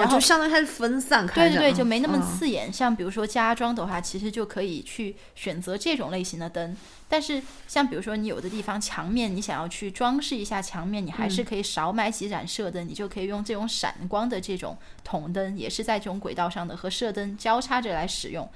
[0.00, 2.72] 然后相当于它是分散开的，对对对，就没那么刺眼。
[2.72, 6.76] 像比如说家装的话，其实就可以去选择这种类型的灯。
[7.08, 18.48] 但是像比如说你有的地方墙面，你想要去装饰一下墙面，你还是可以少买几盏射灯，你就可以用这种闪光的这种筒灯，也是在这种轨道上的，和射灯交叉着来使用。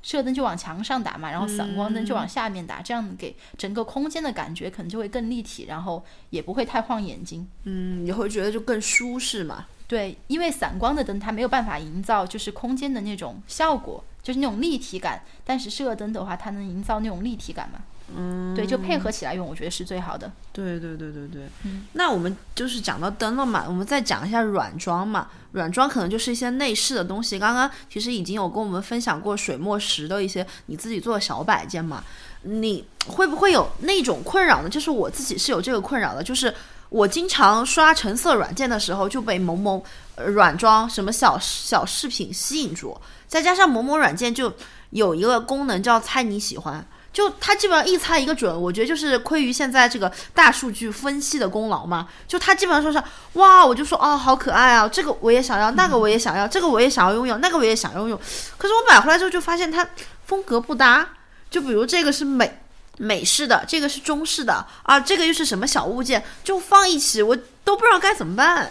[0.00, 7.46] 射灯就往墙上打嘛，然后散光灯就往下面打，这样给整个空间的感觉可能就会更立体，然后也不会太晃眼睛。
[7.64, 9.66] 嗯，你会觉得就更舒适嘛？
[9.88, 15.22] 对，因为散光的灯它没有办法营造就是空间的那种效果，就是那种立体感。
[15.46, 17.80] 但是射灯的话，它能营造那种立体感嘛？
[18.14, 20.30] 嗯，对，就配合起来用，我觉得是最好的。
[20.52, 21.42] 对对对对对。
[21.64, 25.28] 嗯，那我们就是讲到灯了嘛，我们再讲一下软装嘛。
[25.52, 27.38] 软装可能就是一些内饰的东西。
[27.38, 32.04] 刚刚其实已经有跟我们分享过水墨石的一些你自己做的小摆件嘛。
[32.42, 34.68] 你会不会有那种困扰呢？
[34.68, 36.54] 就是我自己是有这个困扰的，就是。
[36.88, 39.84] 我经常刷橙色软件的时候就被某某
[40.26, 44.52] 软装什么小小饰品吸引住，再加上某某软件就
[44.90, 48.58] 有一个功能叫猜你喜欢，就它基本上一猜一个准。
[48.60, 58.16] 我觉得就是亏于现在这个大数据分析的功劳嘛，就它基本上说是哇，我就说哦好可爱啊，这个我也想要，那个我也想要，这个我也想要拥有，那个我也想要拥有。
[58.56, 59.86] 可是我买回来之后就发现它
[60.24, 61.06] 风格不搭，
[61.50, 62.60] 就比如这个是美。
[62.98, 68.70] 美式的这个是中式的啊，这个又是什么小物件，就放一起，我都不知道该怎么办。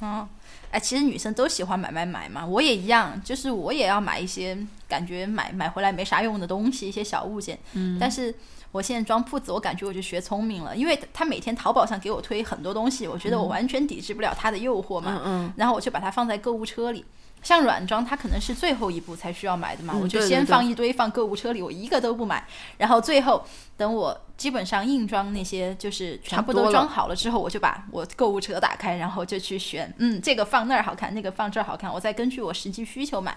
[0.00, 0.26] 嗯，
[0.70, 4.56] 哎，其实女生都喜欢买买买嘛，我也一样，就是我也要买一些
[4.88, 7.58] 感觉买买回来没啥用的东西，一些小物件。
[7.72, 8.32] 嗯，但是
[8.70, 15.20] 我现在装铺子，我感觉我就学聪明了，因为他每天淘宝上给我推很多东西，我觉得我完全抵制不了他的诱惑嘛。
[15.24, 17.04] 嗯嗯，然后我就把它放在购物车里。
[17.42, 22.44] 像软装，它可能是最后一步才需要买的嘛，我就先放一堆放购物车里，我一个都不买，
[22.76, 23.44] 然后最后
[23.76, 33.36] 等我基本上硬装那些就是全部都装好了之后，我就把我购物车打开，然后就去选，嗯，这个放那儿好看，那个放这儿好看，我再根据我实际需求买，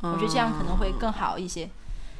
[0.00, 1.68] 我觉得这样可能会更好一些。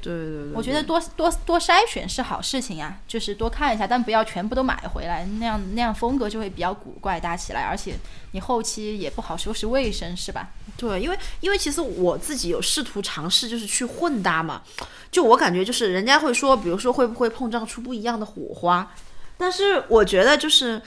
[0.03, 7.95] 对对对，我觉得多多多筛选是好事情呀，就是多看一下，但不要全部都买回来，那样那样风格就会比较古怪搭起来，而且
[8.33, 10.49] 你后期也不好收拾卫生，是吧？
[10.77, 14.63] 对，因为因为其实我自己有试图尝试，就是去混搭嘛，
[15.11, 18.93] 就我感觉就是人家会说，比如说会不会碰撞出不一样的火花，
[19.39, 20.83] 但是我觉得就是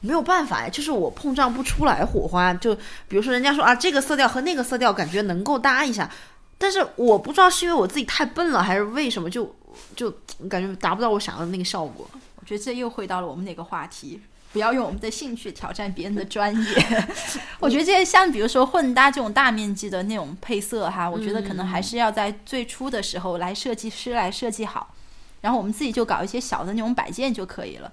[0.00, 2.74] 没有办法呀就是我碰撞不出来火花，就
[3.08, 6.10] 比如说人家说啊这个色调和那个色调感觉能够搭一下。
[6.58, 9.54] 但是我不知道是因为我自己太笨了，还是为什么就
[9.94, 10.10] 就
[10.48, 12.10] 感觉达不到我想要的那个效果。
[12.40, 14.20] 我觉得这又回到了我们那个话题，
[14.52, 17.02] 不要用我们的兴趣挑战别人的专业。
[17.60, 24.94] 我觉得这些像比如说混搭这种大面积的那种配色哈，我觉得可能还是要在最初的时候来设计师来设计好，
[25.42, 27.92] 然后我们自己就搞一些小的那种摆件就可以了。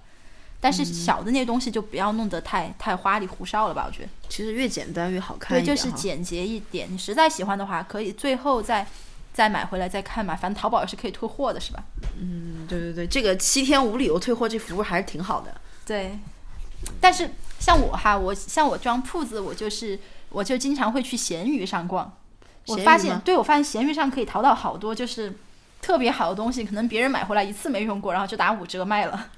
[0.65, 3.86] 但是小的那些东西就不要弄得太太花里胡哨了吧？
[3.88, 5.56] 我觉得其实越简单越好看。
[5.56, 6.91] 对，就是简洁一点。
[6.91, 8.84] 你实在喜欢的话，可以最后再
[9.32, 10.36] 再买回来再看嘛。
[10.36, 11.84] 反正淘宝也是可以退货的，是吧？
[12.19, 15.54] 嗯，对对对，这个七天无理由退货这服务还是挺好的。
[15.86, 16.17] 对，
[16.99, 19.99] 但是像我哈，我像我装铺子，我就是
[20.30, 22.12] 我就经常会去闲鱼上逛。
[22.65, 25.32] 我发现对我发现闲鱼上可以淘到好多就是
[25.80, 29.30] 特别好的东西，可能别人买回来一次没用过，然后就打五折卖了。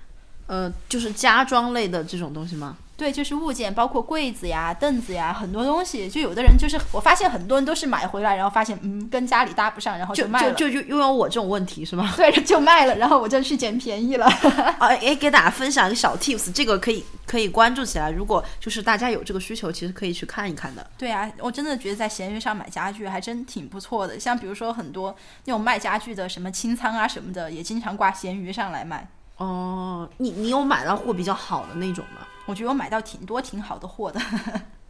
[0.48, 2.78] 呃，就是家装类的这种东西吗？
[2.98, 6.10] 对，就是物件，包括柜子呀、凳子呀，很多东西。
[6.10, 10.52] 就有的人就是，我发现很多人都是买回来，然后发现嗯跟家里搭不上，然后就卖了。
[10.54, 12.12] 就就就拥有我这种问题是吗？
[12.18, 14.26] 对，就卖了，然后我就去捡便宜了。
[14.80, 18.10] 啊，哎，给大家分享一个小 tips，这个可以可以关注起来。
[18.10, 20.90] 如果就是大家有这个需求，其实可以去看一看的。
[20.98, 24.20] 对啊，我真的觉得在闲鱼上买家具还真挺不错的。
[24.20, 29.08] 像比如说很多那种卖家具的，什么清仓啊什么的，也经常挂闲鱼上来卖。
[29.38, 32.26] 哦，你你有买到货比较好的那种吗？
[32.46, 34.20] 我觉得我买到挺多挺好的货的。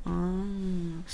[0.06, 1.04] 嗯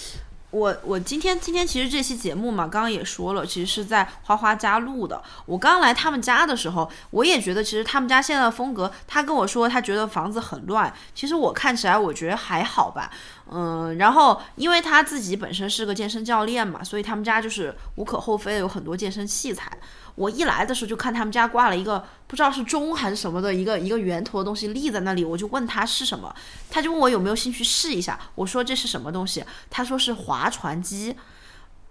[0.52, 5.20] 我我今天今天其实这期节目嘛，刚刚也说了，其实是在花花家录的。
[5.48, 13.10] 我刚来他们家的时候，我也觉得其实他们家现在的风格，他跟我说他觉得房子很乱，其实我看起来我觉得还好吧。
[13.50, 19.76] 嗯，然后因为他自己本身是个健身教练嘛，所以他们家就是无可厚非的有很多健身器材。
[20.16, 26.34] 我一来的时候就看他们家挂了一个不知道是钟还是什么的一个一个圆头的东西立在那里，我就问他是什么，
[26.70, 28.20] 他就问我有没有兴趣试一下。
[28.36, 31.16] 我说这是什么东西，他说是划船机。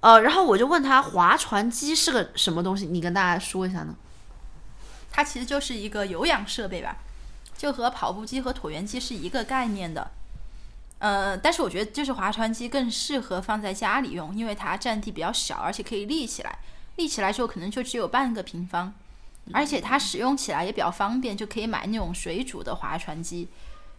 [0.00, 3.94] 呃，然后我就问他划船机是个什么东西，你跟大家说一下呢？
[5.10, 6.96] 它其实就是一个有氧设备吧，
[7.56, 10.10] 就和跑步机和椭圆机是一个概念的。
[10.98, 16.58] 呃，但是我觉得就是划船机更适合放在家里用，因为它占地比较小，而且可以立起来。
[16.96, 18.92] 立起来之后可能就只有半个平方，
[19.52, 23.48] 而且它使用起来也比较方便，就可以买那种水煮的划船机。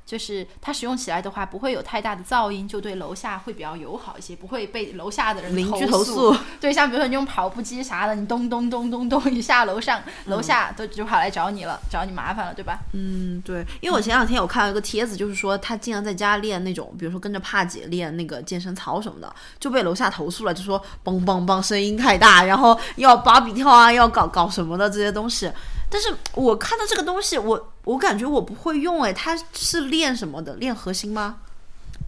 [0.05, 6.37] 就是它使用起来的话，不会有太大的噪音，就对楼下会比较友好一些，不会被楼下的人邻居投投诉。
[6.59, 12.79] 对，像比如说你用跑步机啥的，你咚咚咚咚咚一下楼上，楼下都就跑来找你了，找你麻烦了，对吧？
[12.91, 25.49] 嗯，对，因为我前两天有看到一个帖子，就是说他经常在家练那种，比如说跟着帕姐练那个健身操什么的，就被楼下投诉了，就说梆梆梆声音太大，然后要芭比跳啊，要搞搞什么的这些东西。
[25.93, 30.55] 但是我看到这个东西，我我感觉我不会用，哎，它是练什么的？
[30.55, 31.41] 练核心吗？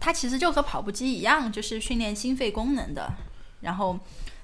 [0.00, 3.12] 它其实就和跑步机一样，就是训练心肺功能的。
[3.60, 3.96] 然后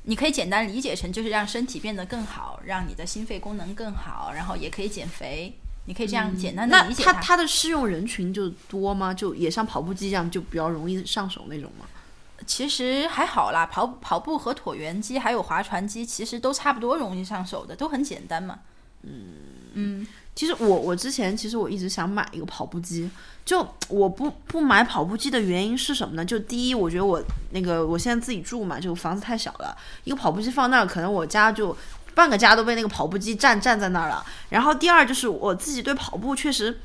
[0.05, 5.59] 你可以简单理解成就是让身体变得更好，让你的心肺功能更好，然后也可以减肥。
[5.87, 9.13] 你可以这样简单的理解它它的适用人群就多吗？
[9.13, 11.87] 就也像跑步机一样，就比较容易上手那种吗？
[12.47, 18.61] 其实还好啦，跑跑步和椭圆机还有划船机其实都差不多容易上手的，都很简单嘛。
[19.03, 19.25] 嗯
[19.75, 23.11] 嗯其实我我之前其实我一直想买一个跑步机，
[23.45, 26.25] 就我不不买跑步机的原因是什么呢？
[26.25, 31.77] 就第一，我觉得我那个我现在自己住嘛，就房子太小了，一个跑步机放那儿，可能我家就
[32.15, 34.25] 半个家都被那个跑步机占占在那儿了。
[34.49, 36.81] 然后第二就是我自己对跑步确实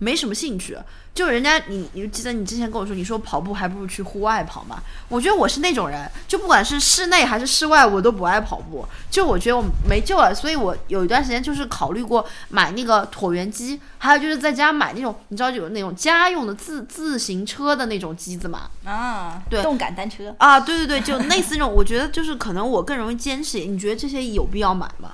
[0.00, 0.76] 没什么兴趣，
[1.14, 4.82] 就人家你你记得你之前跟我说，你说跑步还不如去户外跑嘛。
[5.10, 8.86] 我觉得我是那种人，就不管是室内还是室外，我都不爱跑步。
[9.10, 18.70] 就我觉得我没救了，所以我有一段时间就是考虑过买那个椭圆机，还有就是在家买那种你知道有那种家用的自自行车的那种机子嘛。
[18.84, 20.34] 啊，对动感单车。
[20.38, 23.58] 啊，对对对，就类似那种，我觉得就是可能我更容易坚持。
[23.58, 25.12] 你觉得这些有必要买吗？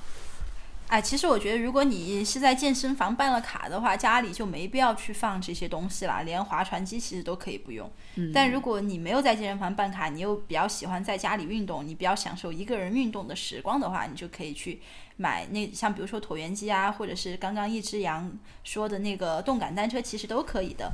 [0.87, 7.91] 哎，其实我觉得，如果你是在健身房办了卡的话，家里就没必要去放这些东西啦，连划船机其实都可以不用。
[8.33, 14.79] 但如果你没有在健身房办卡，你又比较喜欢在家里运动，你比较享受一个人运动的时光的话，你就可以去
[15.17, 18.31] 买那像比如说椭圆机啊，或者是刚刚一只羊
[18.63, 20.93] 说的那个动感单车，其实都可以的。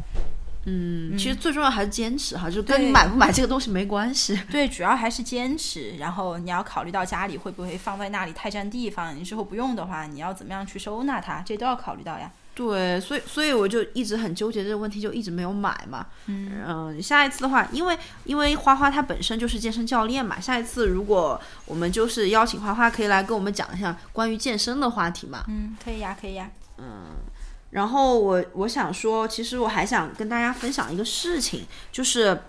[0.65, 4.39] 嗯，其实最重要还是坚持哈，就跟你买不买这个东西没关系。
[4.49, 12.31] 对，主要还是坚持，然后你要考虑到家里会不会放在那里太占地方，你之后不用的话，你要怎么样去收纳它，这都要考虑到呀。
[12.55, 16.05] 对，所以所以我就一直很纠结这个问题，就一直没有买嘛。
[16.27, 25.43] 嗯下一次的话，因为因为花花她本身就是健身教练嘛，下一次如果我们就是邀请花花，可以来跟我们讲一下关于健身的话题嘛。
[25.47, 26.49] 嗯，可以呀，可以呀。
[27.73, 32.43] 然后我我想说，其实我还想跟大家分享一个事情，就是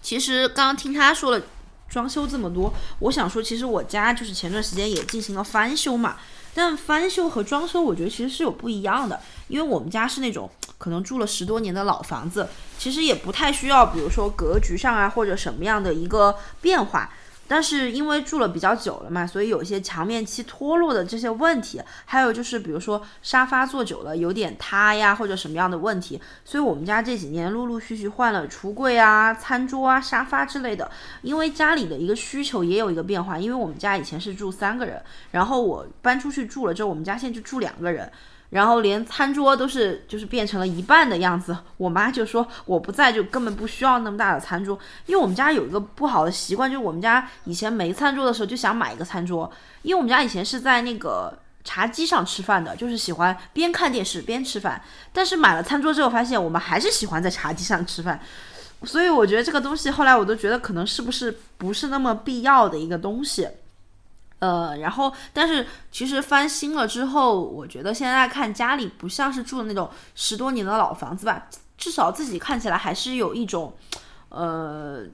[0.00, 1.44] 其实刚刚听他说了
[1.88, 6.16] 装修这么多，我想说，其实我家就是前段时间也进行了翻修嘛。
[6.54, 12.46] 但翻修和装修，我觉得其实是有不一样的，因为我们家是那种可能住了十多年的老房子，
[12.78, 17.10] 其实也不太需要，比如说格局上啊或者什么样的一个变化。
[17.54, 30.90] 但是因为住了比较久了嘛，所以有些墙面漆脱落的这些问题，还有就是比如说沙发坐久了有点塌呀，或者什么样的问题，所以我们家这几年陆陆续续换了橱柜啊、餐桌啊、沙发之类的。
[31.20, 38.10] 因为家里的一个需求也有一个变化，因为我们家以前是住三个人，然后我搬出去住了之后，我们家现在就住两个人。
[38.52, 41.56] 然后连餐桌都是就是变成了一半的样子。
[41.78, 49.50] 我妈就说我不在就根本不需要那么大的餐桌，因为我们家有一个不好的习惯，就是我们家以前没餐桌的时候就想买一个餐桌，
[49.80, 54.82] 因为我们家以前是在那个茶几上吃饭的，就是喜欢边看电视边吃饭。
[55.14, 58.20] 但是买了餐桌之后，发现我们还是喜欢在茶几上吃饭，
[58.84, 63.48] 所以我觉得这个东西后来我都觉得可能是不是不是那么必要的一个东西。
[64.42, 71.46] 呃，然后，但是其实翻新了之后，我觉得现在看家里不像是住的那种十多年的老房子吧，
[71.78, 73.72] 至少自己看起来还是有一种，
[74.30, 75.04] 呃，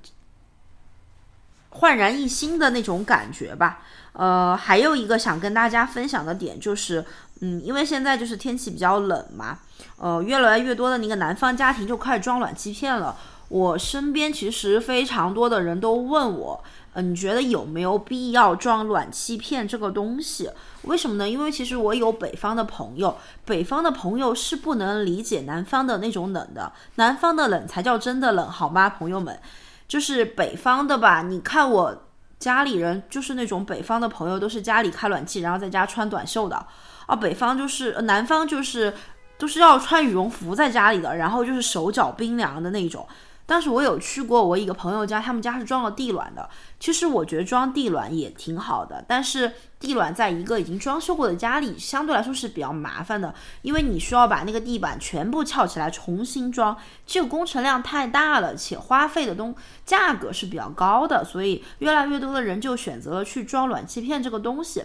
[1.69, 3.83] 焕然一新的那种感觉吧。
[4.15, 7.05] 呃，还有一个想跟大家分享的点就是，
[7.41, 9.59] 嗯，因为现在就是天气比较冷嘛，
[9.99, 13.15] 呃，越来越多的那个南方家庭就开始装暖气片了。
[13.51, 16.65] 我身边其实非常多的人都问我。
[17.03, 20.51] 你觉得有没有必要装暖气片这个东西？
[20.83, 21.29] 为什么呢？
[21.29, 29.39] 因为其实我有北方的朋友，北方的朋友是不能理解南方的那种冷的，南方的冷才叫真的冷，好吗，朋友们？
[29.87, 31.23] 就是北方的吧？
[31.23, 32.03] 你看我
[32.39, 36.67] 家里人就是那种北方的朋友，都是家里开暖气，然后在家穿短袖的
[37.07, 37.17] 啊。
[37.17, 38.95] 北方就是南方就是
[39.39, 43.07] 都是要穿羽绒服在家里的，然后就是手脚冰凉的那种。
[43.49, 46.47] 当时我有去过我一个朋友家，他们家是装了地暖的。
[46.79, 56.77] 其实我觉得装地暖也挺好的，但是地暖在一个已经装修过的家里，相对来说是比较麻烦的，因为你需要把那个地板全部撬起来重新装，
[57.07, 59.55] 这个工程量太大了，且花费的东
[59.87, 64.85] 价格是比较高的，所以越来越多的人就选择了去装暖气片这个东西。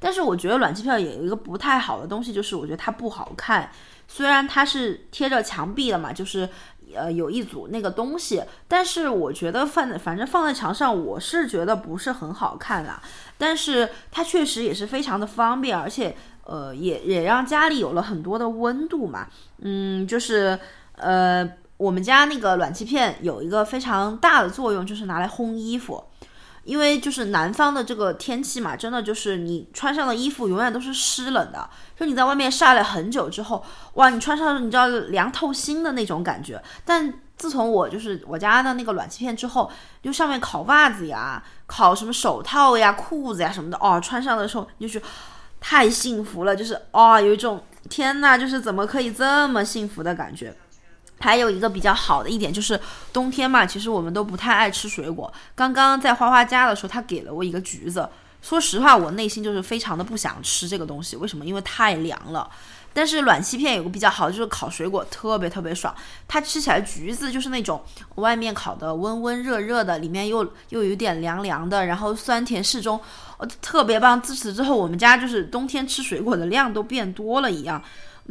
[0.00, 3.70] 但是我觉得暖气片也有一个不太好的东西，就是我觉得它不好看，
[4.08, 6.48] 虽然它是贴着墙壁的嘛，就是。
[6.94, 13.02] 呃，有一组那个东西，但是我觉得放在反正放在墙上，我是觉得不是很好看啦。
[13.38, 19.26] 但是它确实也是非常的方便，而且呃，也也让家里有了很多的温度嘛。
[19.58, 20.58] 嗯，就是
[20.96, 26.04] 呃，我们家那个暖气片有一个非常大的作用，就是拿来烘衣服。
[26.64, 36.62] 因为就是南方的这个天气嘛，真的就是你穿上的衣服永远都是湿冷的，就你在外面晒了很久之后，哇，你穿上你知道凉透心的那种感觉。
[36.84, 39.70] 但自从我就是我家的那个暖气片之后，
[40.02, 45.04] 就上面烤袜子呀、烤什么手套呀、裤子呀什么的，哦，穿上的时候你就是
[45.60, 50.54] 太幸福了，就是哦，有一种天呐，就是怎么可以这么幸福的感觉。
[51.20, 52.80] 还有一个比较好的一点就是
[53.12, 55.32] 冬天嘛，其实我们都不太爱吃水果。
[55.54, 58.08] 刚刚在花花家的时候，他给了我一个橘子。
[58.42, 61.14] 说实话，我内心就是非常的不想吃这个东西。
[61.16, 61.44] 为什么？
[61.44, 62.50] 因为太凉了。
[62.92, 65.94] 但是暖气片有个比较好就是烤水果特别特别爽。
[66.26, 67.80] 它吃起来橘子就是那种
[68.16, 72.98] 外面烤的温温热热的，里面又又有点凉凉的，然后酸甜适中，
[73.36, 74.20] 哦，特别棒。
[74.20, 77.80] 自此之后，我们家就是冬天吃水果的量都变多了一样。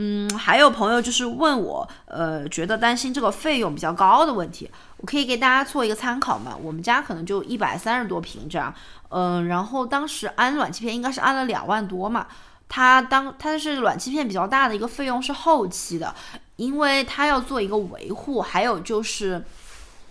[0.02, 6.56] 嗯，还有朋友就是问我，呃，觉得担心这个费用比较高的问题，我可以给大家做一个参考嘛。
[6.56, 8.74] 我们家可能就一百三十多平这样，
[9.10, 12.28] 嗯，然后当时安暖气片应该是安了两万多嘛。
[12.70, 16.16] 它当它是暖气片比较大的一个费用是后期的，
[16.56, 19.44] 因为它要做一个维护，还有就是，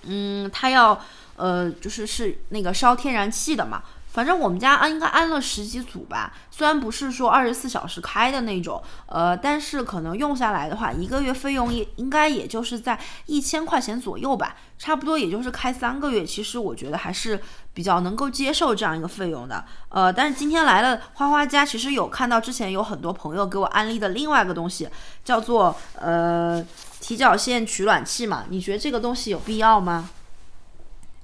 [0.03, 1.01] 嗯，它要
[1.37, 3.83] 呃就是是那个烧天然气的嘛。
[4.19, 17.41] 反正我们家安应该安了十几组吧，虽然不是说二十四小时开的那种，呃，但是可能用下来的话，一个月费用也应该也就是在一千块钱左右吧，差不多也就是开三个月，其实我觉得还是
[17.73, 19.65] 比较能够接受这样一个费用的。
[19.91, 24.89] 呃，但是今天来了花花家，其实有看到之前有很多朋友给我安利的另外一个东西，
[25.25, 26.61] 叫做呃
[27.01, 30.11] 提脚线取暖器嘛，你觉得这个东西有必要吗？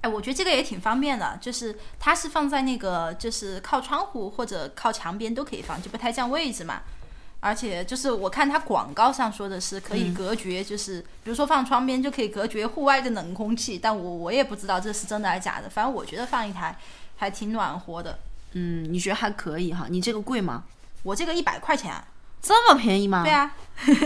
[0.05, 6.83] 哎，我觉得这个也挺方便的，就是它是放在那个就是靠窗户或者靠墙边都可以放，就不太占位置嘛。
[7.41, 15.71] 而且就是我看它广告上说的是可以隔绝，就是比如说放窗边就可以隔绝户外的冷空气，但我我也不知道这是真的还是假的。
[15.71, 16.79] 反正我觉得放一台
[17.17, 18.19] 还挺暖和的。
[18.53, 19.87] 嗯，你觉得还可以哈？
[19.89, 20.65] 你这个贵吗？
[21.03, 21.93] 我这个一百块钱，
[22.43, 23.23] 这么便宜吗？
[23.25, 23.55] 对啊。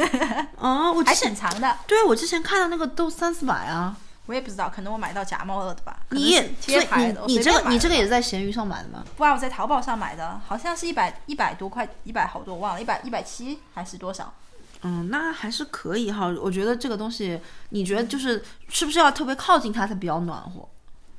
[0.58, 1.76] 哦，我还挺长的。
[1.88, 3.96] 对，我之前看到那个都三四百啊。
[4.28, 6.00] 我也不知道，可能我买到假冒了的吧。
[6.10, 9.02] 你贴牌的，你这个你这个也是在闲鱼上买的吗？
[9.16, 14.34] 不啊，我在淘宝上买的，好像是一百一百多块，一百好多我忘了，一百一百七还是多少？
[14.82, 16.26] 嗯，那还是可以哈。
[16.42, 20.68] 我觉得这个东西，你觉得就是是不是要特别靠近它才比较暖和？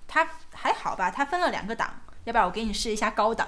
[0.07, 1.89] 它还好吧，它分了两个档。
[2.25, 3.47] 要不然我给你试一下高档。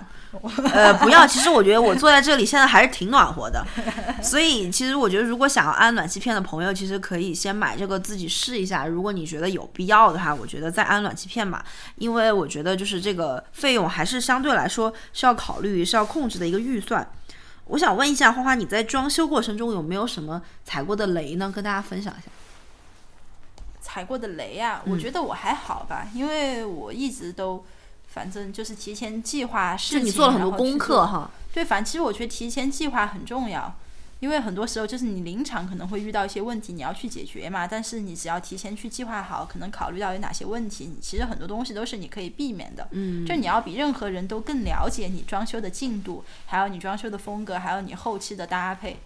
[0.73, 3.65] 呃，不要，其实我觉得我坐在这里现在还是挺暖和的，
[4.23, 8.85] 所以其实我觉得如果想要安暖气片的朋友，其实可以先买这个自己试一下。
[8.85, 11.63] 如果你觉得有必要的话，我觉得再安暖气片吧，
[11.95, 17.07] 因为我觉得就是这个费用还是相对来说是要考虑、是要控制的一个预算。
[17.65, 21.51] 我想问一下花花，你在装修过程中有没有什么踩过的雷呢？
[21.53, 22.31] 跟大家分享一下。
[23.81, 27.63] 踩过的雷啊，我觉得我还好吧，因为我一直都，
[28.13, 31.31] 反正就是提前计划事情，就你做了很多功课哈。
[31.53, 33.73] 对，反正其实我觉得提前计划很重要，
[34.19, 37.65] 因为很多时候就是你临场可能会遇到一些问题，你要去解决嘛。
[37.65, 42.87] 但是你只要提前去计划好，可能考虑到有哪些问题，你其实很多东西都是你可以避免的。
[42.91, 48.99] 嗯，就你要比任何人都更了解你装修的进度，还有你装修的风格，还有你后期的搭配。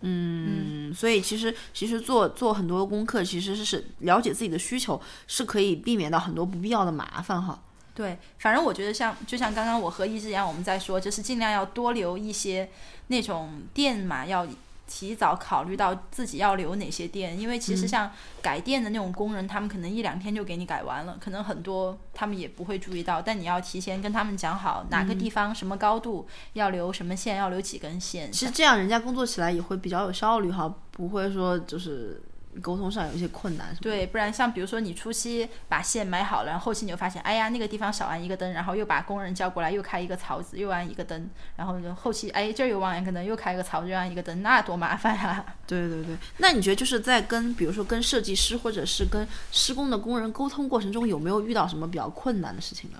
[0.00, 7.58] 嗯，所以其实其实做做很多功课，其实是是了解自己的需求，是可以避免到很多不必要的麻烦哈。
[7.98, 12.70] 对，反正我觉得像就像刚刚我和一之一样，我们在说，就是尽量要多留一些
[13.08, 14.46] 那种电嘛，要
[14.86, 18.08] 提早考虑到自己要留哪些电，因为其实像
[18.40, 28.30] 改电的那种工人，他们可能一两天就给你改完了，可能很多他们也不会注意到，但你要提前跟他们讲好哪个地方、什么高度要留什么线，要留几根线。
[28.30, 32.22] 其实这样人家工作起来也会比较有效率哈，不会说就是
[32.60, 33.74] 沟通上有一些困难。
[33.80, 45.44] 对，不然像比如说你初期把线买好了，然后后期你就发现，哎呀那个地方少安一个灯，然后又把工人叫过来又开一个槽子又安一个灯，然后就后期哎这儿又忘一个灯又开一个槽子又安一个灯，那多麻烦啊！
[45.66, 52.98] 对对对，那你觉得就是在跟比如说跟设计师或者是跟施工的工人沟通过程中，有没有遇到什么比较困难的事情呢？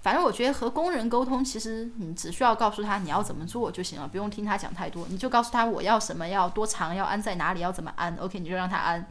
[0.00, 9.06] 反正我觉得和工人沟通，其实你只需要告诉他你要怎么做就行了，不用听他讲太多，你就告诉他我要什么，要多长，要安在哪里，要怎么安，OK 你就让他安。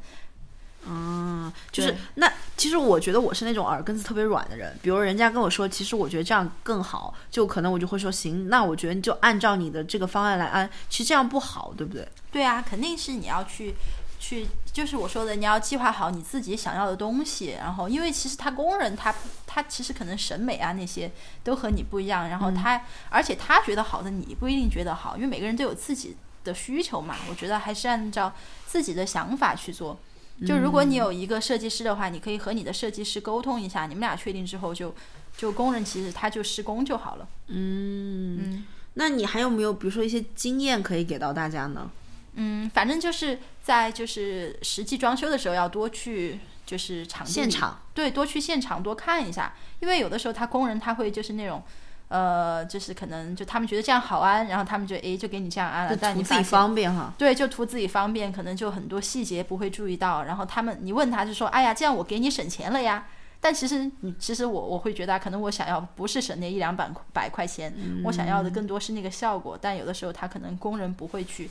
[0.89, 12.07] 嗯，就是那其实我觉得我是那种耳根子特别软的人，比如人家跟我说，其实我觉得这样更好，就可能我就会说行，那我觉得你就按照你的这个方案来安，其实这样不好，对不对？
[12.31, 13.75] 对啊，肯定是你要去
[14.19, 19.13] 去，就是我说的，你要计划好你自己想要的东西，然后因为其实他工人他
[19.45, 21.11] 他其实可能审美啊那些
[21.43, 28.33] 都和你不一样，然后他、而且他觉得好的你不一定觉得好，因为每个人都有自己的需求嘛，我觉得还是按照
[28.65, 29.99] 自己的想法去做。
[30.45, 34.93] 就如果你有一个设计师的话，你可以和你的设计师沟通一下，你们俩确定之后就
[35.35, 37.27] 就工人其实他就施工就好了。
[37.47, 41.89] 嗯，嗯那你还有没有比如说一些经验可以给到大家呢？
[42.37, 51.61] 嗯，反正就是在就是实际装修的时候要多去就是场地现场对，多去现场多看一下，因为有的时候他工人他会就是那种。
[52.09, 57.13] 呃，就是可能就他们觉得这样好安，然后他们就诶就给你这样安了，但你自己方便哈。
[57.17, 63.05] 对，就图自己方便，可能就很多细节不会注意到，然后他们你问他就说，哎呀，这样我给你省钱了呀。
[63.41, 67.73] 但其实你其实我我会觉得啊，可能我想要不是省那一两百百块钱，
[68.05, 69.59] 我想要的更多是那个效果。
[69.61, 71.49] 但有的时候他可能工人不会去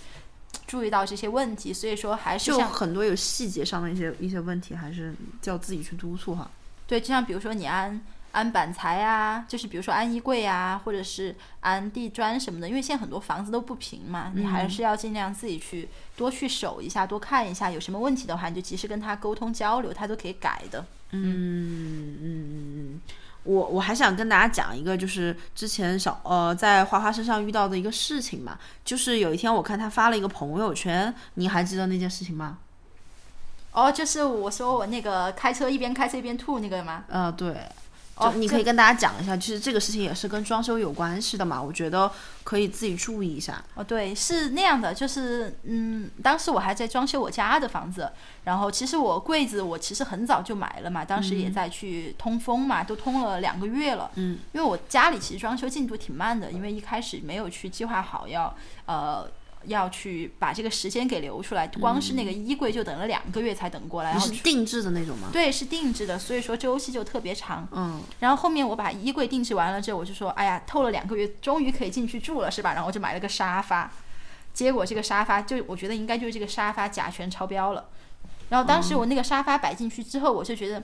[0.66, 6.50] 注意到这些问题，所以说还是就像很多有细节上的一些一些问题，还是叫自己去督促哈。
[6.86, 8.00] 对，就像比如说你安
[8.32, 20.84] 安板材啊，就是比如说安衣柜啊，或者是安地砖什么的，因为现在很多房子都不平嘛，你还是要尽量自己去多去守一下，多看一下，有什么问题的话，你就及时跟他沟通交流，他都可以改的。
[21.12, 22.46] 嗯嗯嗯
[22.94, 23.00] 嗯，
[23.46, 32.58] 我我还想跟大家讲一个，就是之前小呃在花花身上遇到的一个事情嘛，就是有一天我看他发了一个朋友圈，你还记得那件事情吗？
[33.72, 37.04] 哦，就是我说我那个开车一边开车一边吐那个吗？
[37.08, 37.54] 呃，对。
[38.16, 42.10] 哦你可以跟大家讲一下，其实这个事情也是跟装修有关系的嘛，我觉得
[42.44, 43.62] 可以自己注意一下。
[43.74, 48.10] 哦，对，是那样的，就是嗯，当时我还在装修我家的房子，
[48.44, 54.10] 然后其实我柜子我其实很早就买了嘛，当时也在去通风嘛，都通了两个月了。
[54.14, 58.54] 嗯，因为我家里其实装修进度挺慢的，因为一开始没有去计划好要
[58.86, 59.28] 呃
[59.66, 65.28] 要去把这个时间给留出来，光是那个衣柜就等了两个月才等过来，你然后是定制的那种吗？
[65.32, 67.66] 对是定制的，所以说周期就特别长。
[67.72, 72.72] 嗯，然后后面我把衣柜定制完了之后，我就说，哎呀，透了两个月，终于可以进去住了，是吧？
[72.72, 73.90] 然后我就买了个沙发，
[74.52, 77.88] 结果这个沙发就我觉得应该就是这个沙发甲醛超标了。
[78.48, 80.82] 然后当时我那个沙发摆进去之后，我就觉得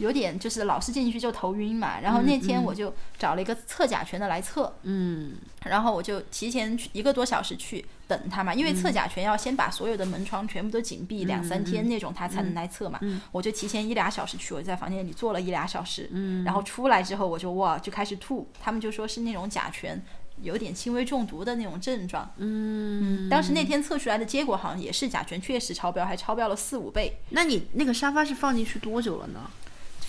[0.00, 2.00] 有点就是老是进去就头晕嘛。
[2.00, 5.34] 然后那天我就找了一个测甲醛的来测，嗯，
[5.64, 12.98] 然后我就提前去一个多小时去等他嘛，因为测甲醛要先把所有的门窗全部都紧闭两三天那种，他才能来测嘛。
[13.30, 16.10] 我就提前一俩小时去，我就在房间里坐了一俩小时，
[16.44, 20.02] 然后出来之后我就哇就开始吐，他们就说是那种甲醛。
[20.42, 27.18] 有点轻微中毒的那种症状，嗯，当时那天测出来的结果好像也是甲醛确实超标，还超标了四五倍。
[27.28, 29.50] 那你那个沙发是放进去多久了呢？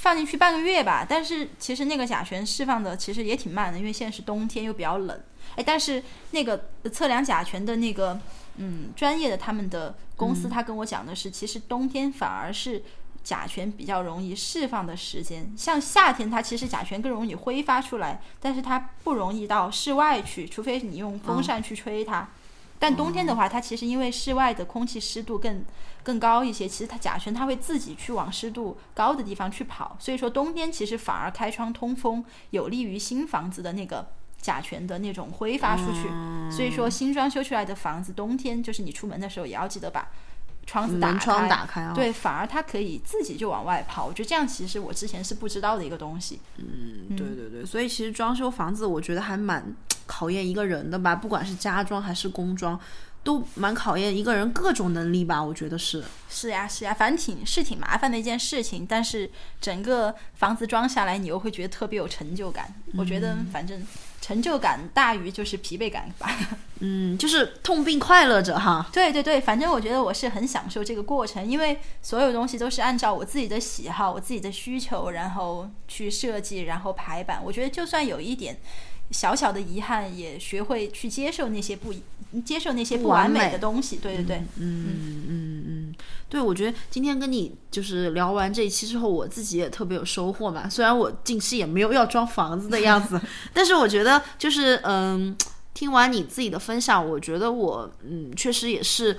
[0.02, 5.22] 放进去半个月吧，但是其实那个甲醛释放的其实也挺慢的，因为现在是冬天又比较冷。
[5.56, 8.20] 哎，但是那个测量甲醛的那个
[8.56, 12.82] 嗯专业的他们的公司，他跟我讲的是，其实冬天反而是
[13.24, 15.54] 甲醛比较容易释放的时间。
[15.56, 22.28] 像夏天，它其实甲醛更容易挥发出来，但是它不容易到室外去，除非你用风扇去吹它。
[22.80, 25.64] 但冬天的话，它其实因为室外的空气湿度更
[26.04, 34.08] 更高一些，其实它甲醛它会自己去往湿度高的地方去跑，所以说冬天其实反而开窗通风有利于新房子的那个
[34.40, 36.10] 甲醛的那种挥发出去。
[36.52, 40.10] 所以说新装修出来的房子，冬天就是你出门的时候也要记得把
[40.66, 41.94] 窗子打开，窗打开啊。
[41.94, 44.06] 对，反而它可以自己就往外跑。
[44.06, 46.40] 我觉得这样其实我之前是不知道的一个东西。
[46.58, 49.76] 嗯，对对对，所以其实装修房子，我觉得还蛮
[50.06, 52.78] 考验一个人的吧，不管是家装还是工装，
[53.24, 56.04] 都蛮考验一个人各种能力吧，我觉得是。
[56.30, 62.74] 是呀，是呀，反正挺是挺麻烦的一件事情，但是整个房子装下来，你又会觉得特别有成就感。
[62.98, 63.86] 我觉得反正
[64.22, 66.36] 成就感大于就是疲惫感吧。
[66.84, 68.90] 嗯，就是痛并快乐着哈。
[68.92, 77.40] 对对对，反正我觉得我是很享受这个过程，因为所有东西都是按照我自己的喜好、我自己的需求，然后去设计，然后排版。
[77.44, 78.58] 我觉得就算有一点
[79.12, 81.94] 小小的遗憾，也学会去接受那些不
[82.46, 83.98] 接受那些不完美的东西。
[83.98, 85.96] 对对对，嗯嗯嗯嗯，
[86.30, 90.70] 对，我觉得今天跟你就是聊完这一期之后，我自己也特别有收获嘛。
[90.70, 93.20] 虽然我近期也没有要装房子的样子，
[93.54, 95.36] 但是我觉得就是嗯，
[95.74, 99.18] 听完你自己的分享，我觉得我嗯确实也是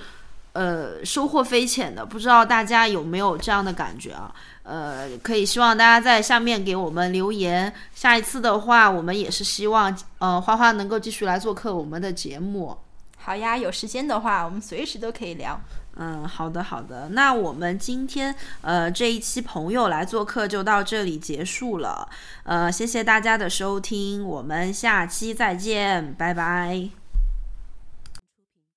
[0.53, 2.05] 呃收获匪浅的。
[2.05, 4.33] 不知道大家有没有这样的感觉啊？
[4.63, 7.73] 呃，可以希望大家在下面给我们留言。
[7.93, 12.77] 下一次的话，我们也是希望呃花花能够继续来做客我们的节目。
[13.23, 15.59] 好呀，有时间的话，我们随时都可以聊。
[15.95, 22.09] 嗯，好的好的，那我们今天呃这一期朋友来做客就到这里结束了，
[22.43, 27.02] 呃，谢谢大家的收听，我们下期再见，拜拜。